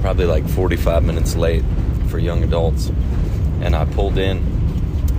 probably 0.00 0.26
like 0.26 0.48
45 0.48 1.02
minutes 1.02 1.34
late 1.34 1.64
for 2.08 2.18
young 2.18 2.44
adults, 2.44 2.92
and 3.60 3.74
I 3.74 3.84
pulled 3.84 4.16
in 4.16 4.63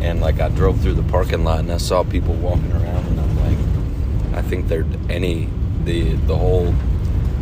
and 0.06 0.22
like 0.22 0.40
I 0.40 0.50
drove 0.50 0.80
through 0.82 0.94
the 0.94 1.02
parking 1.04 1.44
lot 1.44 1.60
and 1.60 1.72
I 1.72 1.78
saw 1.78 2.04
people 2.04 2.36
walking 2.36 2.72
around 2.72 3.08
and 3.08 3.20
I'm 3.20 3.40
like, 3.40 3.58
I 4.38 4.44
think 4.44 4.68
there 4.68 4.86
any 5.10 5.50
the 5.84 6.14
the 6.28 6.38
whole 6.38 6.76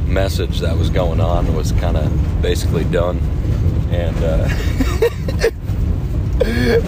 message 0.08 0.62
that 0.62 0.78
was 0.78 0.89
going 0.89 1.19
on 1.19 1.54
was 1.56 1.73
kind 1.73 1.97
of 1.97 2.41
basically 2.41 2.86
done, 2.86 3.19
and 3.91 4.15
uh, 4.23 4.47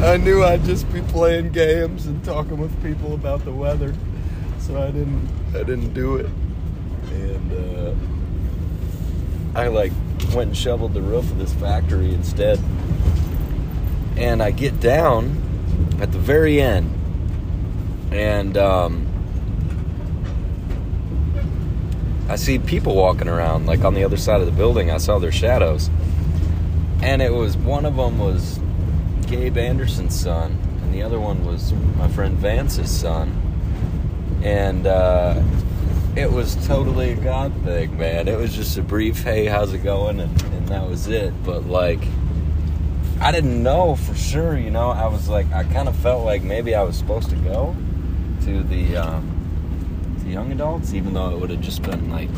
I 0.12 0.18
knew 0.18 0.44
I'd 0.44 0.64
just 0.64 0.92
be 0.94 1.02
playing 1.02 1.52
games 1.52 2.06
and 2.06 2.24
talking 2.24 2.58
with 2.58 2.82
people 2.82 3.14
about 3.14 3.44
the 3.44 3.52
weather, 3.52 3.94
so 4.60 4.82
I 4.82 4.92
didn't 4.92 5.28
I 5.50 5.64
didn't 5.64 5.94
do 5.94 6.16
it, 6.16 6.30
and 7.12 7.52
uh, 7.54 7.94
I 9.60 9.68
like 9.68 9.92
went 10.34 10.48
and 10.50 10.58
shoveled 10.58 10.94
the 10.94 11.02
roof 11.02 11.30
of 11.32 11.38
this 11.38 11.54
factory 11.54 12.14
instead, 12.14 12.62
and 14.16 14.42
I 14.42 14.52
get 14.52 14.80
down 14.80 15.42
at 16.00 16.12
the 16.12 16.20
very 16.20 16.62
end, 16.62 16.94
and 18.12 18.58
um, 18.58 19.08
I 22.28 22.36
see 22.38 22.60
people 22.60 22.96
walking 22.96 23.28
around, 23.28 23.66
like 23.66 23.84
on 23.84 23.94
the 23.94 24.04
other 24.04 24.18
side 24.18 24.42
of 24.42 24.46
the 24.46 24.52
building. 24.52 24.92
I 24.92 24.98
saw 24.98 25.20
their 25.20 25.32
shadows, 25.32 25.90
and 27.02 27.22
it 27.22 27.34
was 27.34 27.56
one 27.56 27.86
of 27.86 27.96
them 27.96 28.18
was 28.18 28.60
Gabe 29.28 29.58
Anderson's 29.58 30.20
son, 30.20 30.58
and 30.82 30.94
the 30.94 31.02
other 31.02 31.20
one 31.20 31.46
was 31.46 31.74
my 31.98 32.08
friend 32.08 32.38
Vance's 32.38 32.92
son, 32.92 33.42
and 34.44 34.88
uh, 34.88 35.42
it 36.16 36.32
was 36.32 36.56
totally 36.68 37.12
a 37.12 37.16
God 37.16 37.54
thing, 37.64 37.98
man. 37.98 38.28
It 38.28 38.38
was 38.38 38.56
just 38.56 38.78
a 38.78 38.82
brief, 38.82 39.24
"Hey, 39.24 39.46
how's 39.46 39.74
it 39.74 39.84
going?" 39.84 40.20
and, 40.20 40.42
and 40.42 40.68
that 40.70 40.88
was 40.90 41.08
it. 41.08 41.34
But 41.44 41.66
like, 41.66 42.02
I 43.20 43.32
didn't 43.32 43.64
know 43.64 43.96
for 43.96 44.16
sure. 44.16 44.58
You 44.58 44.72
know, 44.72 44.90
I 44.90 45.08
was 45.08 45.28
like, 45.30 45.52
I 45.52 45.64
kind 45.64 45.88
of 45.88 45.96
felt 45.98 46.26
like 46.26 46.44
maybe 46.44 46.76
I 46.76 46.84
was 46.84 46.98
supposed 46.98 47.30
to 47.30 47.36
go 47.38 47.76
to 48.46 48.64
the. 48.64 48.98
Um, 48.98 49.36
young 50.26 50.52
adults, 50.52 50.94
even 50.94 51.14
though 51.14 51.30
it 51.30 51.40
would 51.40 51.50
have 51.50 51.62
just 51.62 51.82
been 51.84 52.10
like 52.10 52.30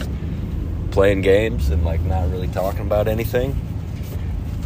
playing 0.92 1.22
games 1.22 1.70
and 1.70 1.84
like 1.86 2.02
not 2.02 2.30
really 2.30 2.48
talking 2.48 2.82
about 2.82 3.08
anything. 3.08 3.56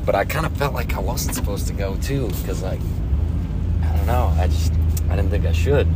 But 0.06 0.16
I 0.16 0.26
kind 0.26 0.46
of 0.46 0.52
felt 0.58 0.74
like 0.74 0.96
I 0.96 1.00
wasn't 1.00 1.36
supposed 1.36 1.68
to 1.68 1.74
go 1.74 1.96
too, 1.98 2.28
because 2.28 2.64
like 2.64 2.80
I 3.84 3.96
don't 3.96 4.08
know, 4.08 4.34
I 4.38 4.48
just 4.48 4.74
I 5.10 5.16
didn't 5.16 5.30
think 5.30 5.46
I 5.46 5.52
should. 5.52 5.88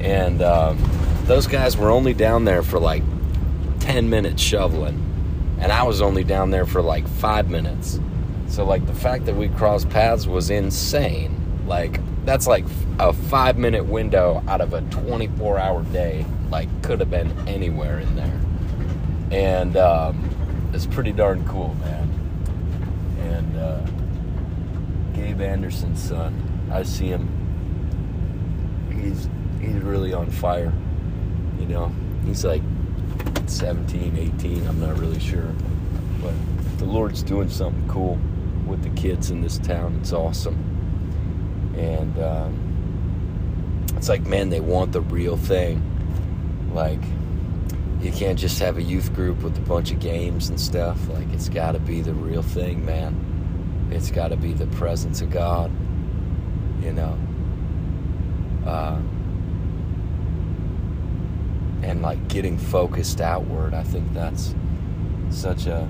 And 0.00 0.42
um, 0.42 0.78
those 1.26 1.46
guys 1.46 1.76
were 1.76 1.90
only 1.90 2.14
down 2.14 2.44
there 2.44 2.62
for 2.62 2.78
like 2.78 3.02
ten 3.80 4.08
minutes 4.08 4.42
shoveling, 4.42 5.56
and 5.60 5.70
I 5.70 5.82
was 5.82 6.00
only 6.00 6.24
down 6.24 6.50
there 6.50 6.66
for 6.66 6.82
like 6.82 7.06
five 7.06 7.50
minutes. 7.50 8.00
So 8.48 8.64
like 8.64 8.86
the 8.86 8.94
fact 8.94 9.26
that 9.26 9.34
we 9.34 9.48
crossed 9.48 9.88
paths 9.90 10.26
was 10.26 10.50
insane. 10.50 11.66
Like 11.66 12.00
that's 12.24 12.46
like 12.46 12.64
a 12.98 13.12
five 13.12 13.58
minute 13.58 13.84
window 13.84 14.42
out 14.46 14.60
of 14.60 14.74
a 14.74 14.80
24 14.82 15.58
hour 15.58 15.82
day 15.84 16.24
like 16.50 16.68
could 16.82 17.00
have 17.00 17.10
been 17.10 17.32
anywhere 17.48 17.98
in 17.98 18.16
there. 18.16 18.40
And 19.30 19.76
um, 19.76 20.70
it's 20.72 20.86
pretty 20.86 21.12
darn 21.12 21.46
cool 21.48 21.74
man. 21.74 22.10
And 23.20 23.56
uh, 23.56 23.80
gabe 25.14 25.40
anderson's 25.40 26.02
son 26.02 26.68
i 26.70 26.82
see 26.82 27.06
him. 27.06 27.28
He's 28.90 29.28
he's 29.60 29.82
really 29.82 30.12
on 30.12 30.30
fire 30.30 30.72
you 31.58 31.66
know? 31.66 31.92
He's 32.24 32.44
like 32.44 32.62
17 33.46 34.16
18 34.38 34.66
i'm 34.66 34.80
not 34.80 34.98
really 34.98 35.20
sure. 35.20 35.52
But 36.22 36.34
the 36.78 36.84
lord's 36.84 37.22
doing 37.22 37.48
something 37.48 37.86
cool 37.88 38.18
with 38.66 38.82
the 38.82 38.90
kids 38.90 39.30
in 39.30 39.40
this 39.40 39.58
town. 39.58 39.98
It's 40.00 40.12
awesome. 40.12 40.56
And 41.76 42.18
um, 42.18 43.86
it's 43.96 44.08
like 44.08 44.22
man 44.22 44.50
they 44.50 44.60
want 44.60 44.92
the 44.92 45.00
real 45.00 45.36
thing. 45.36 45.82
Like 46.72 47.00
you 48.00 48.12
can't 48.12 48.38
just 48.38 48.58
have 48.58 48.76
a 48.76 48.82
youth 48.82 49.14
group 49.14 49.42
with 49.42 49.56
a 49.56 49.62
bunch 49.62 49.90
of 49.90 50.00
games 50.00 50.48
and 50.48 50.60
stuff. 50.60 51.08
Like 51.08 51.32
it's 51.32 51.48
got 51.48 51.72
to 51.72 51.80
be 51.80 52.00
the 52.00 52.14
real 52.14 52.42
thing 52.42 52.84
man. 52.84 53.88
It's 53.90 54.10
got 54.10 54.28
to 54.28 54.36
be 54.36 54.52
the 54.52 54.66
presence 54.68 55.20
of 55.20 55.30
god 55.30 55.70
you 56.84 56.92
know? 56.92 57.18
Uh, 58.66 59.00
and 61.82 62.02
like 62.02 62.28
getting 62.28 62.56
focused 62.56 63.20
outward 63.20 63.74
i 63.74 63.82
think 63.82 64.10
that's 64.14 64.54
such 65.28 65.66
a 65.66 65.86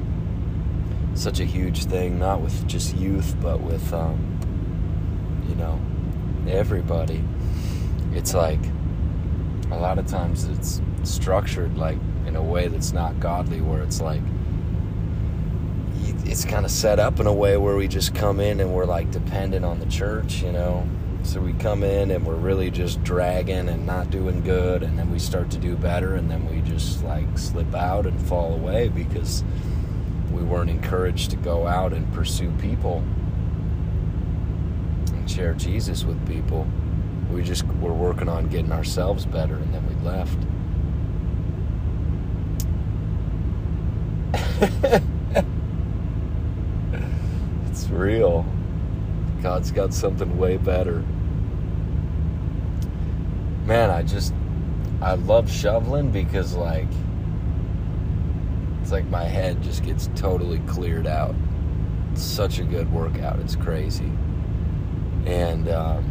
such 1.15 1.41
a 1.41 1.45
huge 1.45 1.85
thing 1.85 2.19
not 2.19 2.41
with 2.41 2.67
just 2.67 2.97
youth 2.97 3.37
but 3.41 3.61
with 3.61 3.93
um, 3.93 4.35
you 5.49 5.55
know, 5.55 5.81
everybody. 6.49 7.23
It's 8.13 8.35
like 8.35 8.61
a 9.71 9.77
lot 9.77 9.99
of 9.99 10.07
times 10.07 10.45
it's 10.45 10.81
structured 11.03 11.77
like 11.77 11.99
in 12.27 12.37
a 12.37 12.43
way 12.43 12.69
that's 12.69 12.93
not 12.93 13.19
godly, 13.21 13.61
where 13.61 13.83
it's 13.83 14.01
like 14.01 14.23
it's 16.27 16.45
kind 16.45 16.65
of 16.65 16.71
set 16.71 16.99
up 16.99 17.21
in 17.21 17.27
a 17.27 17.33
way 17.33 17.57
where 17.57 17.77
we 17.77 17.89
just 17.89 18.15
come 18.15 18.41
in 18.41 18.61
and 18.61 18.73
we're 18.73 18.87
like 18.87 19.11
dependent 19.11 19.65
on 19.65 19.79
the 19.79 19.87
church, 19.87 20.43
you 20.43 20.53
know. 20.53 20.89
So 21.23 21.41
we 21.41 21.55
come 21.55 21.83
in 21.83 22.11
and 22.11 22.27
we're 22.27 22.35
really 22.35 22.71
just 22.71 23.03
dragging 23.03 23.69
and 23.69 23.87
not 23.87 24.11
doing 24.11 24.43
good, 24.43 24.83
and 24.83 24.99
then 24.99 25.11
we 25.11 25.19
start 25.19 25.51
to 25.53 25.59
do 25.59 25.77
better, 25.77 26.15
and 26.15 26.31
then 26.31 26.49
we 26.51 26.61
just 26.69 27.03
like 27.03 27.39
slip 27.39 27.75
out 27.75 28.07
and 28.07 28.21
fall 28.27 28.55
away 28.55 28.89
because 28.89 29.43
we 30.35 30.43
weren't 30.43 30.71
encouraged 30.71 31.31
to 31.31 31.37
go 31.37 31.67
out 31.67 31.93
and 31.93 32.13
pursue 32.13 32.51
people 32.61 33.05
and 35.09 35.31
share 35.31 35.55
Jesus 35.55 36.05
with 36.05 36.27
people. 36.27 36.67
We 37.31 37.43
just 37.43 37.65
were 37.67 37.93
working 37.93 38.29
on 38.29 38.49
getting 38.49 38.73
ourselves 38.73 39.25
better 39.27 39.55
and 39.55 39.73
then 39.73 39.87
we 39.89 39.95
left. 40.05 40.39
it's 47.71 47.89
real. 47.89 48.45
God's 49.41 49.71
got 49.71 49.95
something 49.95 50.37
way 50.37 50.57
better. 50.57 51.05
Man, 53.67 53.91
I 53.91 54.03
just 54.03 54.35
I 55.01 55.15
love 55.15 55.51
shoveling 55.51 56.11
because 56.11 56.55
like 56.55 56.89
it's 58.85 58.93
like 58.93 59.07
my 59.07 59.25
head 59.25 59.63
just 59.63 59.83
gets 59.83 60.11
totally 60.15 60.59
cleared 60.67 61.07
out. 61.07 61.35
It's 62.13 62.23
such 62.23 62.59
a 62.59 62.65
good 62.65 62.93
workout. 62.93 63.39
It's 63.39 63.57
crazy. 63.57 64.13
And 65.25 65.71
um, 65.71 66.05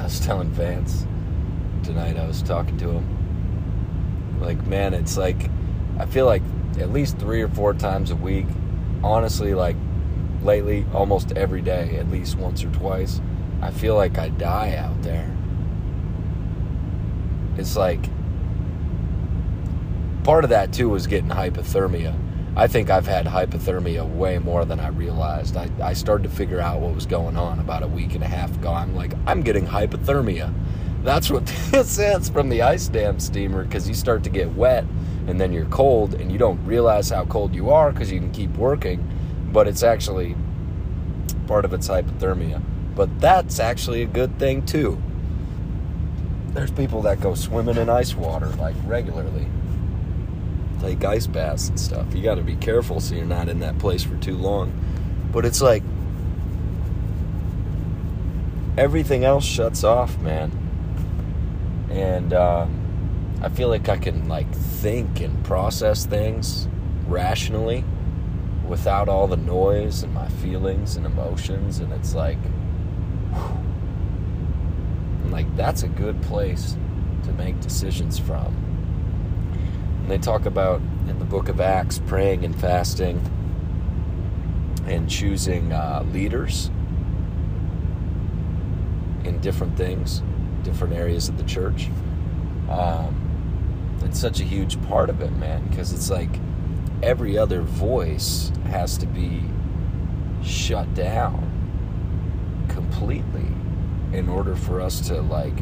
I 0.00 0.02
was 0.02 0.18
telling 0.18 0.50
Vance 0.50 1.06
tonight, 1.84 2.16
I 2.16 2.26
was 2.26 2.42
talking 2.42 2.76
to 2.78 2.90
him. 2.90 4.40
Like, 4.40 4.66
man, 4.66 4.92
it's 4.92 5.16
like, 5.16 5.48
I 6.00 6.06
feel 6.06 6.26
like 6.26 6.42
at 6.80 6.90
least 6.92 7.18
three 7.18 7.40
or 7.40 7.48
four 7.48 7.72
times 7.72 8.10
a 8.10 8.16
week, 8.16 8.46
honestly, 9.04 9.54
like 9.54 9.76
lately, 10.42 10.84
almost 10.92 11.30
every 11.36 11.62
day, 11.62 11.96
at 11.96 12.10
least 12.10 12.38
once 12.38 12.64
or 12.64 12.72
twice, 12.72 13.20
I 13.62 13.70
feel 13.70 13.94
like 13.94 14.18
I 14.18 14.30
die 14.30 14.74
out 14.74 15.00
there. 15.04 15.32
It's 17.56 17.76
like, 17.76 18.04
part 20.26 20.42
of 20.42 20.50
that 20.50 20.72
too 20.72 20.88
was 20.88 21.06
getting 21.06 21.30
hypothermia 21.30 22.12
I 22.56 22.66
think 22.66 22.88
I've 22.88 23.06
had 23.06 23.26
hypothermia 23.26 24.08
way 24.08 24.38
more 24.38 24.64
than 24.64 24.80
I 24.80 24.88
realized. 24.88 25.58
I, 25.58 25.68
I 25.82 25.92
started 25.92 26.22
to 26.30 26.34
figure 26.34 26.58
out 26.58 26.80
what 26.80 26.94
was 26.94 27.04
going 27.04 27.36
on 27.36 27.60
about 27.60 27.82
a 27.82 27.86
week 27.86 28.14
and 28.14 28.24
a 28.24 28.26
half 28.26 28.50
ago. 28.56 28.72
I'm 28.72 28.96
like, 28.96 29.12
I'm 29.26 29.42
getting 29.42 29.66
hypothermia. 29.66 30.54
That's 31.02 31.28
what 31.28 31.44
this 31.70 31.98
is 31.98 32.30
from 32.30 32.48
the 32.48 32.62
ice 32.62 32.88
dam 32.88 33.20
steamer 33.20 33.62
because 33.62 33.86
you 33.86 33.94
start 33.94 34.24
to 34.24 34.30
get 34.30 34.54
wet 34.54 34.84
and 35.26 35.38
then 35.38 35.52
you're 35.52 35.66
cold 35.66 36.14
and 36.14 36.32
you 36.32 36.38
don't 36.38 36.64
realize 36.64 37.10
how 37.10 37.26
cold 37.26 37.54
you 37.54 37.68
are 37.68 37.92
because 37.92 38.10
you 38.10 38.20
can 38.20 38.32
keep 38.32 38.56
working, 38.56 39.06
but 39.52 39.68
it's 39.68 39.82
actually 39.82 40.34
part 41.46 41.66
of 41.66 41.74
it's 41.74 41.88
hypothermia. 41.88 42.62
But 42.94 43.20
that's 43.20 43.60
actually 43.60 44.00
a 44.00 44.06
good 44.06 44.38
thing 44.38 44.64
too. 44.64 45.00
There's 46.54 46.70
people 46.70 47.02
that 47.02 47.20
go 47.20 47.34
swimming 47.34 47.76
in 47.76 47.90
ice 47.90 48.14
water 48.14 48.46
like 48.46 48.76
regularly 48.86 49.46
take 50.86 51.04
ice 51.04 51.26
baths 51.26 51.68
and 51.68 51.78
stuff. 51.78 52.14
You 52.14 52.22
got 52.22 52.36
to 52.36 52.42
be 52.42 52.56
careful 52.56 53.00
so 53.00 53.14
you're 53.14 53.24
not 53.24 53.48
in 53.48 53.60
that 53.60 53.78
place 53.78 54.04
for 54.04 54.16
too 54.16 54.36
long. 54.36 54.72
But 55.32 55.44
it's 55.44 55.60
like 55.60 55.82
everything 58.78 59.24
else 59.24 59.44
shuts 59.44 59.84
off, 59.84 60.16
man. 60.18 60.52
And 61.90 62.32
uh, 62.32 62.66
I 63.42 63.48
feel 63.48 63.68
like 63.68 63.88
I 63.88 63.96
can 63.96 64.28
like 64.28 64.50
think 64.54 65.20
and 65.20 65.44
process 65.44 66.06
things 66.06 66.68
rationally 67.06 67.84
without 68.66 69.08
all 69.08 69.26
the 69.26 69.36
noise 69.36 70.02
and 70.02 70.12
my 70.14 70.28
feelings 70.28 70.96
and 70.96 71.06
emotions. 71.06 71.78
And 71.80 71.92
it's 71.92 72.14
like, 72.14 72.38
like 75.26 75.56
that's 75.56 75.82
a 75.82 75.88
good 75.88 76.20
place 76.22 76.76
to 77.24 77.32
make 77.32 77.60
decisions 77.60 78.18
from. 78.18 78.65
And 80.06 80.12
they 80.12 80.18
talk 80.18 80.46
about 80.46 80.80
in 81.08 81.18
the 81.18 81.24
book 81.24 81.48
of 81.48 81.60
Acts 81.60 81.98
praying 82.06 82.44
and 82.44 82.54
fasting 82.54 83.20
and 84.86 85.10
choosing 85.10 85.72
uh, 85.72 86.04
leaders 86.12 86.70
in 89.24 89.40
different 89.40 89.76
things, 89.76 90.22
different 90.62 90.94
areas 90.94 91.28
of 91.28 91.38
the 91.38 91.42
church. 91.42 91.88
Um, 92.70 93.98
it's 94.04 94.20
such 94.20 94.38
a 94.38 94.44
huge 94.44 94.80
part 94.86 95.10
of 95.10 95.20
it, 95.22 95.32
man, 95.32 95.66
because 95.66 95.92
it's 95.92 96.08
like 96.08 96.38
every 97.02 97.36
other 97.36 97.62
voice 97.62 98.52
has 98.66 98.96
to 98.98 99.06
be 99.06 99.42
shut 100.44 100.94
down 100.94 101.42
completely 102.68 103.48
in 104.16 104.28
order 104.28 104.54
for 104.54 104.80
us 104.80 105.00
to 105.08 105.20
like 105.20 105.56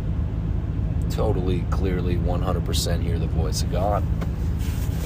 totally 1.14 1.64
clearly 1.70 2.16
100% 2.16 3.02
hear 3.02 3.18
the 3.18 3.26
voice 3.26 3.62
of 3.62 3.70
God 3.70 4.04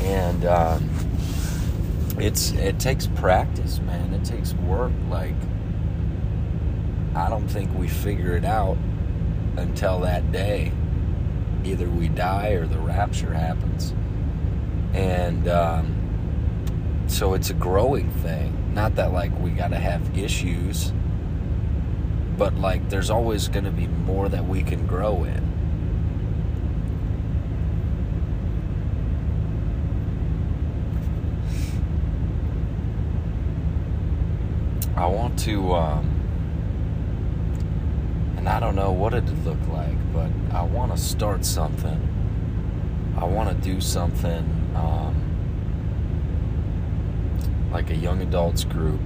and 0.00 0.44
um, 0.44 0.88
it's 2.18 2.52
it 2.52 2.78
takes 2.78 3.06
practice, 3.06 3.80
man. 3.80 4.12
It 4.14 4.24
takes 4.24 4.54
work. 4.54 4.92
Like 5.08 5.34
I 7.14 7.28
don't 7.28 7.48
think 7.48 7.76
we 7.76 7.88
figure 7.88 8.36
it 8.36 8.44
out 8.44 8.76
until 9.56 10.00
that 10.00 10.30
day. 10.32 10.72
Either 11.64 11.88
we 11.88 12.08
die 12.08 12.50
or 12.50 12.66
the 12.66 12.78
rapture 12.78 13.32
happens. 13.32 13.92
And 14.94 15.48
um, 15.48 17.04
so 17.08 17.34
it's 17.34 17.50
a 17.50 17.54
growing 17.54 18.10
thing. 18.10 18.74
Not 18.74 18.94
that 18.96 19.12
like 19.12 19.36
we 19.40 19.50
got 19.50 19.68
to 19.68 19.78
have 19.78 20.16
issues, 20.16 20.92
but 22.36 22.54
like 22.54 22.88
there's 22.88 23.10
always 23.10 23.48
going 23.48 23.64
to 23.64 23.70
be 23.70 23.88
more 23.88 24.28
that 24.28 24.46
we 24.46 24.62
can 24.62 24.86
grow 24.86 25.24
in. 25.24 25.47
I 34.98 35.06
want 35.06 35.38
to, 35.40 35.74
um, 35.74 36.10
and 38.36 38.48
I 38.48 38.58
don't 38.58 38.74
know 38.74 38.90
what 38.90 39.14
it'd 39.14 39.44
look 39.44 39.64
like, 39.68 39.94
but 40.12 40.28
I 40.52 40.62
want 40.64 40.90
to 40.90 40.98
start 40.98 41.44
something. 41.44 43.14
I 43.16 43.24
want 43.24 43.48
to 43.48 43.54
do 43.54 43.80
something 43.80 44.72
um, 44.74 45.14
like 47.70 47.90
a 47.90 47.94
young 47.94 48.22
adults 48.22 48.64
group, 48.64 48.98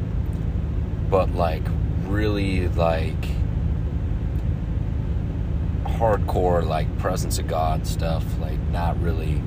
but 1.11 1.35
like 1.35 1.65
really 2.07 2.69
like 2.69 3.29
hardcore, 5.85 6.67
like 6.67 6.99
presence 6.99 7.39
of 7.39 7.49
God 7.49 7.87
stuff. 7.87 8.25
Like 8.41 8.59
not 8.71 8.99
really, 9.03 9.43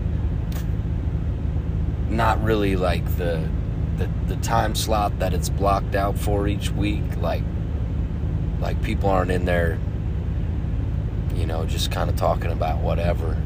not 2.07 2.43
really 2.43 2.75
like 2.75 3.17
the 3.17 3.49
the, 3.97 4.09
the 4.27 4.35
time 4.37 4.75
slot 4.75 5.17
that 5.19 5.33
it's 5.33 5.49
blocked 5.49 5.95
out 5.95 6.17
for 6.17 6.47
each 6.47 6.69
week 6.71 7.03
like 7.17 7.43
like 8.59 8.81
people 8.83 9.09
aren't 9.09 9.31
in 9.31 9.45
there 9.45 9.79
you 11.35 11.45
know 11.45 11.65
just 11.65 11.91
kind 11.91 12.09
of 12.09 12.15
talking 12.15 12.51
about 12.51 12.79
whatever 12.79 13.41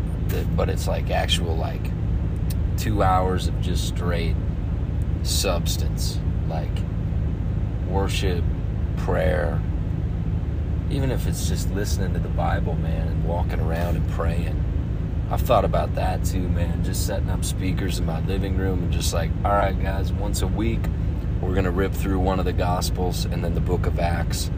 but 0.55 0.69
it's 0.69 0.87
like 0.87 1.09
actual 1.09 1.55
like 1.55 1.91
two 2.77 3.03
hours 3.03 3.47
of 3.47 3.59
just 3.61 3.87
straight 3.87 4.35
substance 5.23 6.19
like 6.47 6.69
worship 7.89 8.43
prayer. 8.97 9.61
Even 10.89 11.11
if 11.11 11.27
it's 11.27 11.47
just 11.47 11.69
listening 11.71 12.13
to 12.13 12.19
the 12.19 12.29
bible 12.29 12.75
man 12.75 13.07
and 13.07 13.25
walking 13.25 13.59
around 13.59 13.95
and 13.95 14.09
praying 14.11 14.63
I've 15.31 15.41
thought 15.41 15.63
about 15.63 15.93
that 15.93 16.25
too, 16.25 16.49
man. 16.49 16.83
Just 16.83 17.05
setting 17.05 17.29
up 17.29 17.45
speakers 17.45 17.99
in 17.99 18.05
my 18.07 18.19
living 18.21 18.57
room 18.57 18.83
and 18.83 18.91
just 18.91 19.13
like, 19.13 19.29
all 19.45 19.51
right, 19.51 19.79
guys, 19.79 20.11
once 20.11 20.41
a 20.41 20.47
week, 20.47 20.79
we're 21.39 21.53
going 21.53 21.65
to 21.65 21.71
rip 21.71 21.93
through 21.93 22.17
one 22.17 22.39
of 22.39 22.45
the 22.45 22.53
Gospels 22.53 23.25
and 23.25 23.43
then 23.43 23.53
the 23.53 23.61
book 23.61 23.85
of 23.85 23.99
Acts. 23.99 24.49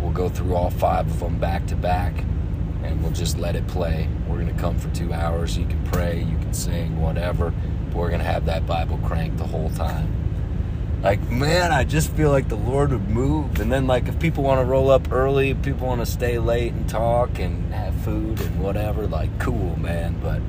We'll 0.00 0.12
go 0.12 0.28
through 0.28 0.54
all 0.54 0.70
five 0.70 1.08
of 1.08 1.18
them 1.18 1.40
back 1.40 1.66
to 1.66 1.76
back 1.76 2.14
and 2.84 3.02
we'll 3.02 3.10
just 3.10 3.38
let 3.38 3.56
it 3.56 3.66
play. 3.66 4.08
We're 4.28 4.36
going 4.36 4.54
to 4.54 4.60
come 4.60 4.78
for 4.78 4.88
two 4.90 5.12
hours. 5.12 5.58
You 5.58 5.66
can 5.66 5.82
pray, 5.86 6.20
you 6.20 6.38
can 6.38 6.54
sing, 6.54 7.00
whatever. 7.00 7.52
But 7.88 7.96
we're 7.96 8.08
going 8.08 8.20
to 8.20 8.26
have 8.26 8.46
that 8.46 8.66
Bible 8.68 8.98
cranked 8.98 9.36
the 9.36 9.46
whole 9.46 9.70
time. 9.70 10.19
Like, 11.02 11.30
man, 11.30 11.72
I 11.72 11.84
just 11.84 12.12
feel 12.12 12.30
like 12.30 12.48
the 12.48 12.56
Lord 12.56 12.90
would 12.90 13.08
move. 13.08 13.58
And 13.58 13.72
then, 13.72 13.86
like, 13.86 14.06
if 14.06 14.20
people 14.20 14.44
want 14.44 14.60
to 14.60 14.66
roll 14.66 14.90
up 14.90 15.10
early, 15.10 15.54
people 15.54 15.86
want 15.86 16.00
to 16.00 16.06
stay 16.06 16.38
late 16.38 16.72
and 16.72 16.86
talk 16.88 17.38
and 17.38 17.72
have 17.72 17.94
food 18.02 18.38
and 18.38 18.62
whatever, 18.62 19.06
like, 19.06 19.38
cool, 19.38 19.78
man. 19.78 20.20
But 20.22 20.42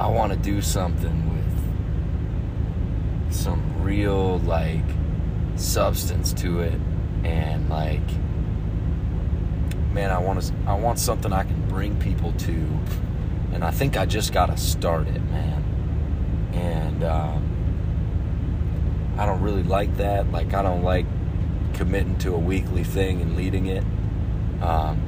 I 0.00 0.06
want 0.06 0.32
to 0.32 0.38
do 0.38 0.62
something 0.62 1.34
with 1.34 3.34
some 3.34 3.82
real, 3.82 4.38
like, 4.38 4.84
substance 5.56 6.32
to 6.34 6.60
it. 6.60 6.80
And, 7.24 7.68
like, 7.68 8.06
man, 9.92 10.12
I 10.12 10.18
want 10.18 10.42
to, 10.42 10.54
I 10.64 10.74
want 10.74 11.00
something 11.00 11.32
I 11.32 11.42
can 11.42 11.68
bring 11.68 11.98
people 11.98 12.32
to. 12.32 12.78
And 13.52 13.64
I 13.64 13.72
think 13.72 13.96
I 13.96 14.06
just 14.06 14.32
got 14.32 14.46
to 14.46 14.56
start 14.56 15.08
it, 15.08 15.22
man. 15.24 15.64
And, 16.52 17.02
um, 17.02 17.51
I 19.18 19.26
don't 19.26 19.42
really 19.42 19.62
like 19.62 19.96
that. 19.98 20.30
Like, 20.32 20.54
I 20.54 20.62
don't 20.62 20.82
like 20.82 21.06
committing 21.74 22.18
to 22.18 22.34
a 22.34 22.38
weekly 22.38 22.84
thing 22.84 23.20
and 23.20 23.36
leading 23.36 23.66
it. 23.66 23.84
Um, 24.62 25.00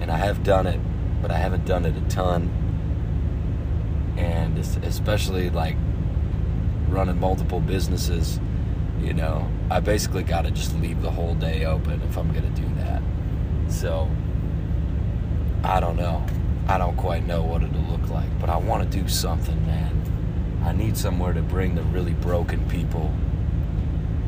and 0.00 0.10
I 0.10 0.16
have 0.16 0.42
done 0.42 0.66
it, 0.66 0.80
but 1.20 1.30
I 1.30 1.36
haven't 1.36 1.64
done 1.64 1.84
it 1.84 1.96
a 1.96 2.00
ton. 2.08 2.50
And 4.16 4.58
especially 4.58 5.50
like 5.50 5.76
running 6.88 7.18
multiple 7.18 7.60
businesses, 7.60 8.40
you 9.00 9.14
know, 9.14 9.48
I 9.70 9.80
basically 9.80 10.22
got 10.22 10.42
to 10.42 10.50
just 10.50 10.74
leave 10.76 11.02
the 11.02 11.10
whole 11.10 11.34
day 11.34 11.64
open 11.64 12.02
if 12.02 12.16
I'm 12.16 12.32
going 12.32 12.52
to 12.52 12.60
do 12.60 12.68
that. 12.76 13.02
So, 13.68 14.08
I 15.64 15.80
don't 15.80 15.96
know. 15.96 16.24
I 16.68 16.78
don't 16.78 16.96
quite 16.96 17.26
know 17.26 17.42
what 17.42 17.62
it'll 17.62 17.80
look 17.82 18.08
like, 18.10 18.38
but 18.40 18.48
I 18.48 18.56
want 18.56 18.90
to 18.90 18.98
do 18.98 19.08
something, 19.08 19.66
man. 19.66 20.01
I 20.64 20.72
need 20.72 20.96
somewhere 20.96 21.32
to 21.32 21.42
bring 21.42 21.74
the 21.74 21.82
really 21.82 22.12
broken 22.12 22.68
people. 22.68 23.12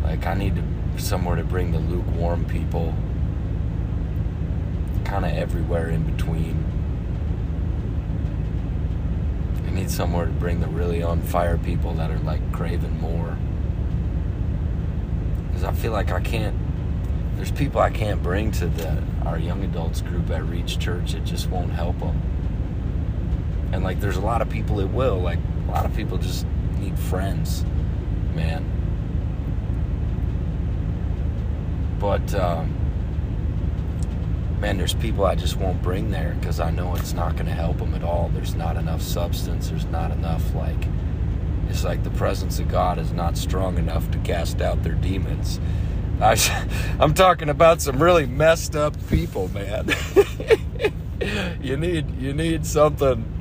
Like 0.02 0.26
I 0.26 0.34
need 0.34 0.56
to, 0.56 1.02
somewhere 1.02 1.36
to 1.36 1.44
bring 1.44 1.72
the 1.72 1.78
lukewarm 1.78 2.44
people. 2.44 2.94
Kind 5.04 5.24
of 5.24 5.32
everywhere 5.32 5.88
in 5.88 6.02
between. 6.02 6.64
I 9.66 9.70
need 9.70 9.90
somewhere 9.90 10.26
to 10.26 10.32
bring 10.32 10.60
the 10.60 10.68
really 10.68 11.02
on 11.02 11.22
fire 11.22 11.56
people 11.56 11.94
that 11.94 12.10
are 12.10 12.18
like 12.18 12.52
craving 12.52 13.00
more. 13.00 13.38
Because 15.48 15.64
I 15.64 15.72
feel 15.72 15.92
like 15.92 16.10
I 16.10 16.20
can't. 16.20 16.56
There's 17.36 17.52
people 17.52 17.80
I 17.80 17.90
can't 17.90 18.22
bring 18.22 18.50
to 18.52 18.66
the 18.66 19.02
our 19.24 19.38
young 19.38 19.64
adults 19.64 20.02
group 20.02 20.30
at 20.30 20.44
Reach 20.44 20.78
Church. 20.78 21.14
It 21.14 21.24
just 21.24 21.48
won't 21.48 21.72
help 21.72 21.98
them. 22.00 22.20
And 23.74 23.82
like, 23.82 23.98
there's 23.98 24.16
a 24.16 24.20
lot 24.20 24.40
of 24.40 24.48
people 24.48 24.78
it 24.78 24.88
will. 24.88 25.18
Like, 25.18 25.40
a 25.66 25.70
lot 25.72 25.84
of 25.84 25.96
people 25.96 26.16
just 26.16 26.46
need 26.78 26.96
friends, 26.96 27.64
man. 28.32 28.64
But, 31.98 32.32
um, 32.36 32.72
man, 34.60 34.78
there's 34.78 34.94
people 34.94 35.24
I 35.24 35.34
just 35.34 35.56
won't 35.56 35.82
bring 35.82 36.12
there 36.12 36.36
because 36.38 36.60
I 36.60 36.70
know 36.70 36.94
it's 36.94 37.14
not 37.14 37.32
going 37.32 37.46
to 37.46 37.52
help 37.52 37.78
them 37.78 37.94
at 37.94 38.04
all. 38.04 38.30
There's 38.32 38.54
not 38.54 38.76
enough 38.76 39.02
substance. 39.02 39.70
There's 39.70 39.86
not 39.86 40.12
enough, 40.12 40.54
like, 40.54 40.86
it's 41.68 41.82
like 41.82 42.04
the 42.04 42.10
presence 42.10 42.60
of 42.60 42.68
God 42.68 43.00
is 43.00 43.12
not 43.12 43.36
strong 43.36 43.76
enough 43.76 44.08
to 44.12 44.18
cast 44.18 44.60
out 44.60 44.84
their 44.84 44.94
demons. 44.94 45.58
I, 46.20 46.36
I'm 47.00 47.12
talking 47.12 47.48
about 47.48 47.82
some 47.82 48.00
really 48.00 48.26
messed 48.26 48.76
up 48.76 48.94
people, 49.08 49.48
man. 49.48 49.88
you 51.60 51.76
need 51.76 52.14
you 52.20 52.32
need 52.32 52.66
something 52.66 53.33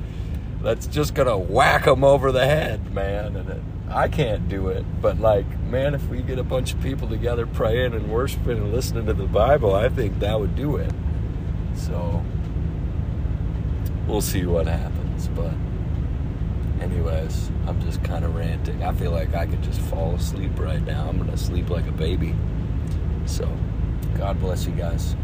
that's 0.64 0.86
just 0.86 1.14
gonna 1.14 1.36
whack 1.36 1.84
them 1.84 2.02
over 2.02 2.32
the 2.32 2.46
head, 2.46 2.92
man. 2.92 3.36
And 3.36 3.48
it, 3.48 3.62
I 3.88 4.08
can't 4.08 4.48
do 4.48 4.68
it, 4.68 4.84
but 5.00 5.20
like, 5.20 5.46
man, 5.60 5.94
if 5.94 6.08
we 6.08 6.22
get 6.22 6.38
a 6.38 6.42
bunch 6.42 6.72
of 6.72 6.80
people 6.80 7.06
together 7.06 7.46
praying 7.46 7.92
and 7.92 8.10
worshiping 8.10 8.56
and 8.56 8.72
listening 8.72 9.06
to 9.06 9.14
the 9.14 9.26
Bible, 9.26 9.74
I 9.74 9.88
think 9.88 10.18
that 10.20 10.40
would 10.40 10.56
do 10.56 10.76
it. 10.76 10.90
So 11.76 12.24
we'll 14.08 14.22
see 14.22 14.46
what 14.46 14.66
happens. 14.66 15.28
But, 15.28 15.52
anyways, 16.80 17.50
I'm 17.66 17.80
just 17.82 18.02
kind 18.02 18.24
of 18.24 18.34
ranting. 18.34 18.82
I 18.82 18.92
feel 18.94 19.10
like 19.10 19.34
I 19.34 19.46
could 19.46 19.62
just 19.62 19.80
fall 19.80 20.14
asleep 20.14 20.58
right 20.58 20.82
now. 20.82 21.08
I'm 21.08 21.18
gonna 21.18 21.36
sleep 21.36 21.68
like 21.70 21.86
a 21.86 21.92
baby. 21.92 22.34
So, 23.26 23.48
God 24.16 24.40
bless 24.40 24.66
you 24.66 24.72
guys. 24.72 25.14